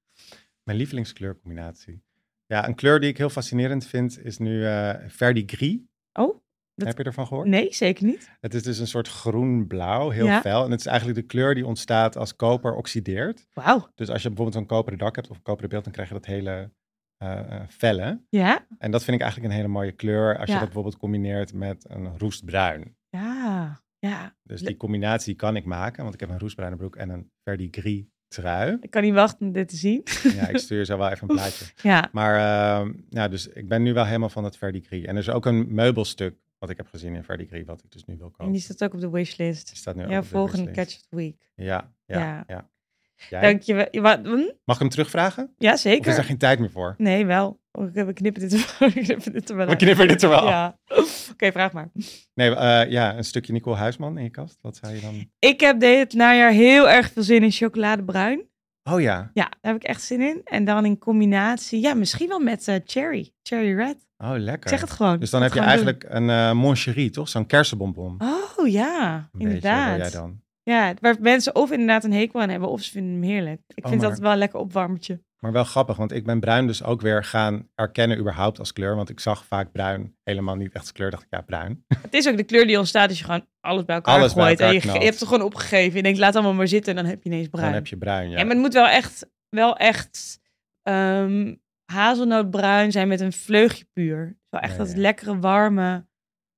[0.63, 2.01] Mijn lievelingskleurcombinatie.
[2.47, 5.77] Ja, een kleur die ik heel fascinerend vind is nu eh verdigris.
[6.13, 6.40] Oh,
[6.85, 7.47] dat- Heb je ervan gehoord?
[7.47, 8.31] nee, zeker niet.
[8.39, 10.41] Het is dus een soort groen-blauw, heel Ja.
[10.41, 10.65] fel.
[10.65, 13.47] En het is eigenlijk de kleur die ontstaat als koper oxideert.
[13.53, 13.87] Wauw.
[13.95, 16.13] Dus als je bijvoorbeeld een koperen dak hebt of een koperen beeld, dan krijg je
[16.13, 16.71] dat hele
[17.17, 18.21] eh, felle.
[18.29, 21.53] Ja, En dat vind ik eigenlijk een hele mooie kleur als je dat bijvoorbeeld combineert
[21.53, 22.95] met een roestbruin.
[23.09, 24.35] ja, ja.
[24.43, 28.03] Dus die combinatie kan ik maken, want ik heb een roestbruine broek en een verdigris
[28.27, 28.77] trui.
[28.81, 30.01] Ik kan niet wachten om dit te zien.
[30.35, 31.65] Ja, ik stuur zo wel even een plaatje.
[31.81, 32.35] Ja, Maar
[32.79, 35.03] ehm, ja, dus ik ben nu wel helemaal van het verdigris.
[35.05, 38.05] En er is ook een meubelstuk wat ik heb gezien in verdigris, wat ik dus
[38.05, 38.45] nu wil kopen.
[38.45, 39.67] en die staat ook op de wishlist.
[39.67, 40.71] Die staat nu Ja, volgende.
[40.71, 41.51] Catch of the Week.
[41.55, 42.43] Ja, ja, Ja.
[42.47, 42.69] ja.
[43.29, 43.41] Jij?
[43.41, 43.87] Dank je wel.
[43.91, 44.49] Ja, wat- hm?
[44.65, 45.53] Mag ik hem terugvragen?
[45.57, 46.17] Ja, Of is zeker.
[46.17, 46.95] er geen tijd meer voor?
[46.97, 47.59] Nee, wel.
[47.71, 49.81] Oh, We knippen dit er, we knippen dit er wel We uit.
[49.81, 50.47] knippen dit er wel.
[50.47, 50.79] Ja.
[51.31, 51.89] Oké, vraag maar.
[52.33, 54.57] Nee, eh, ja, een stukje Nicole Huisman in je kast.
[54.61, 55.31] Wat zou je dan...
[55.39, 58.49] Ik heb dit najaar heel erg veel zin in chocoladebruin.
[58.83, 59.31] Oh ja.
[59.33, 60.41] Ja, daar heb ik echt zin in.
[60.43, 63.33] En dan in combinatie, ja, misschien wel met eh, cherry.
[63.43, 63.97] Cherry red.
[64.17, 64.63] Oh, lekker.
[64.63, 65.19] Ik zeg het gewoon.
[65.19, 67.29] Dus dan heb je eigenlijk een eh moncherie, toch?
[67.29, 68.21] Zo'n kersenbonbon.
[68.57, 69.89] Oh ja, Een beetje, inderdaad.
[69.89, 70.39] wil jij dan.
[70.63, 73.61] Ja, waar mensen of inderdaad een hekel aan hebben, of ze vinden hem heerlijk.
[73.67, 75.21] Ik Oh, vind maar- dat wel een lekker opwarmertje.
[75.41, 78.95] Maar wel grappig, want ik ben bruin dus ook weer gaan erkennen überhaupt als kleur.
[78.95, 81.11] Want ik zag vaak bruin helemaal niet echt als kleur.
[81.11, 81.85] Dacht ik, ja, bruin.
[82.01, 84.43] Het is ook de kleur die ontstaat als je gewoon alles bij elkaar Alles bij
[84.43, 84.59] gooit.
[84.59, 85.95] en je, hebt het gewoon opgegeven.
[85.95, 86.95] Je denkt, laat allemaal maar zitten.
[86.95, 87.65] En dan heb je ineens bruin.
[87.65, 88.37] Dan heb je bruin, ja.
[88.37, 90.39] Ja, maar het moet wel echt, wel echt
[90.81, 94.39] ehm, hazelnootbruin zijn met een vleugje puur.
[94.49, 94.97] Wel echt dat ja.
[94.97, 96.07] lekkere, warme,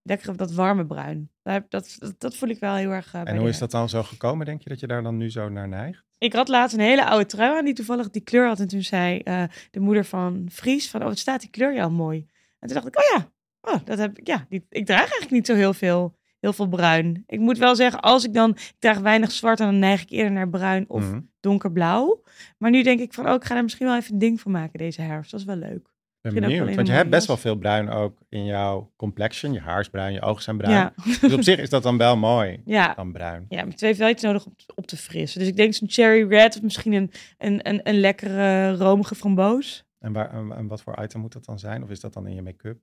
[0.01, 1.31] lekkere, dat warme bruin.
[1.41, 4.03] Dat, dat, dat voel ik wel heel erg bij En hoe is dat dan zo
[4.03, 6.05] gekomen, denk je, dat je daar dan nu zo naar neigt?
[6.23, 8.59] Ik had laatst een hele oude trui aan die toevallig die kleur had.
[8.59, 11.91] En toen zei eh, de moeder van Fries van, oh, wat staat die kleur jou
[11.91, 12.25] mooi.
[12.59, 13.31] En toen dacht ik, oh ja,
[13.73, 16.67] oh, dat heb ik, ja, die, ik draag eigenlijk niet zo heel veel heel veel
[16.67, 17.23] bruin.
[17.27, 20.31] Ik moet wel zeggen, als ik dan ik draag weinig zwart, dan neig ik eerder
[20.31, 21.19] naar bruin of Mhm.
[21.39, 22.23] donkerblauw.
[22.57, 24.51] Maar nu denk ik van, oh, ik ga er misschien wel even een ding van
[24.51, 25.31] maken deze herfst.
[25.31, 25.92] Dat is wel leuk.
[26.23, 26.75] Ben wel benieuwd.
[26.75, 29.53] Want je hebt best wel veel bruin ook in jouw complexion.
[29.53, 30.73] Je haar is bruin, je ogen zijn bruin.
[30.73, 32.93] Ja, Dus op zich is dat dan wel mooi, ja.
[32.93, 33.45] dan bruin.
[33.49, 35.39] Ja, met twee velletjes nodig op, op te frissen.
[35.39, 39.85] Dus ik denk zo'n cherry red of misschien een, een, een, een lekkere romige framboos.
[39.99, 41.83] En, waar, en, wat voor item moet dat dan zijn?
[41.83, 42.79] Of is dat dan in je make-up?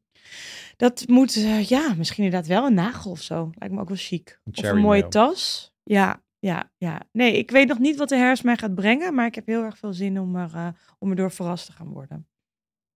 [0.76, 3.50] Dat moet, eh, ja, misschien inderdaad wel een nagel of zo.
[3.54, 4.40] Lijkt me ook wel chic.
[4.44, 5.72] Een Of een mooie tas.
[5.82, 7.02] Ja, ja, ja.
[7.12, 9.14] Nee, ik weet nog niet wat de herfst mij gaat brengen.
[9.14, 10.68] Maar ik heb heel erg veel zin om er, eh,
[10.98, 12.26] om er door verrast te gaan worden.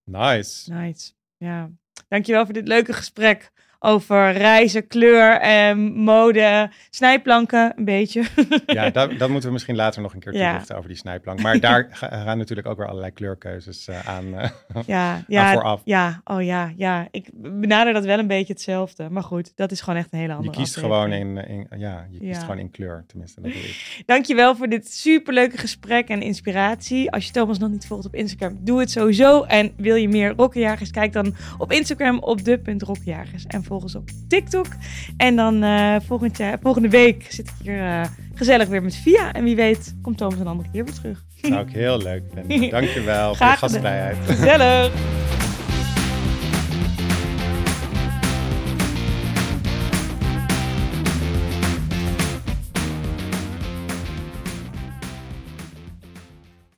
[0.05, 0.73] Nice.
[0.73, 1.13] Nice.
[1.37, 1.69] Ja.
[2.07, 3.51] Dankjewel voor dit leuke gesprek
[3.85, 8.23] over reizen, kleur en mode, snijplanken een beetje.
[8.65, 10.47] Ja, dat, dat moeten we misschien later nog een keer Ja.
[10.49, 11.41] toelichten over die snijplank.
[11.41, 14.49] Maar daar ga- gaan natuurlijk ook weer allerlei kleurkeuzes eh, aan, eh,
[14.85, 15.81] ja, ja, vooraf.
[15.83, 17.07] ja, oh ja, ja.
[17.11, 19.09] Ik benader dat wel een beetje hetzelfde.
[19.09, 22.05] Maar goed, dat is gewoon echt een hele Je andere kiest gewoon in, in, ja,
[22.09, 22.39] je kiest Ja.
[22.39, 23.03] gewoon in kleur.
[23.07, 24.03] Tenminste, dat ik.
[24.05, 27.11] Dankjewel voor dit superleuke gesprek en inspiratie.
[27.11, 29.43] Als je Thomas nog niet volgt op Instagram, doe het sowieso.
[29.43, 33.45] En wil je meer rokkenjagers, kijk dan op Instagram op de.rokkenjagers.
[33.47, 34.67] En volg ons op TikTok.
[35.17, 39.33] En dan eh, volgend jaar, volgende week zit ik hier eh, gezellig weer met Via.
[39.33, 41.23] En wie weet komt Thomas een andere keer weer terug.
[41.41, 42.69] Zou ik heel leuk vinden.
[42.79, 43.57] Dankjewel voor gedaan.
[43.57, 44.17] gastvrijheid.
[44.25, 45.34] Gezellig!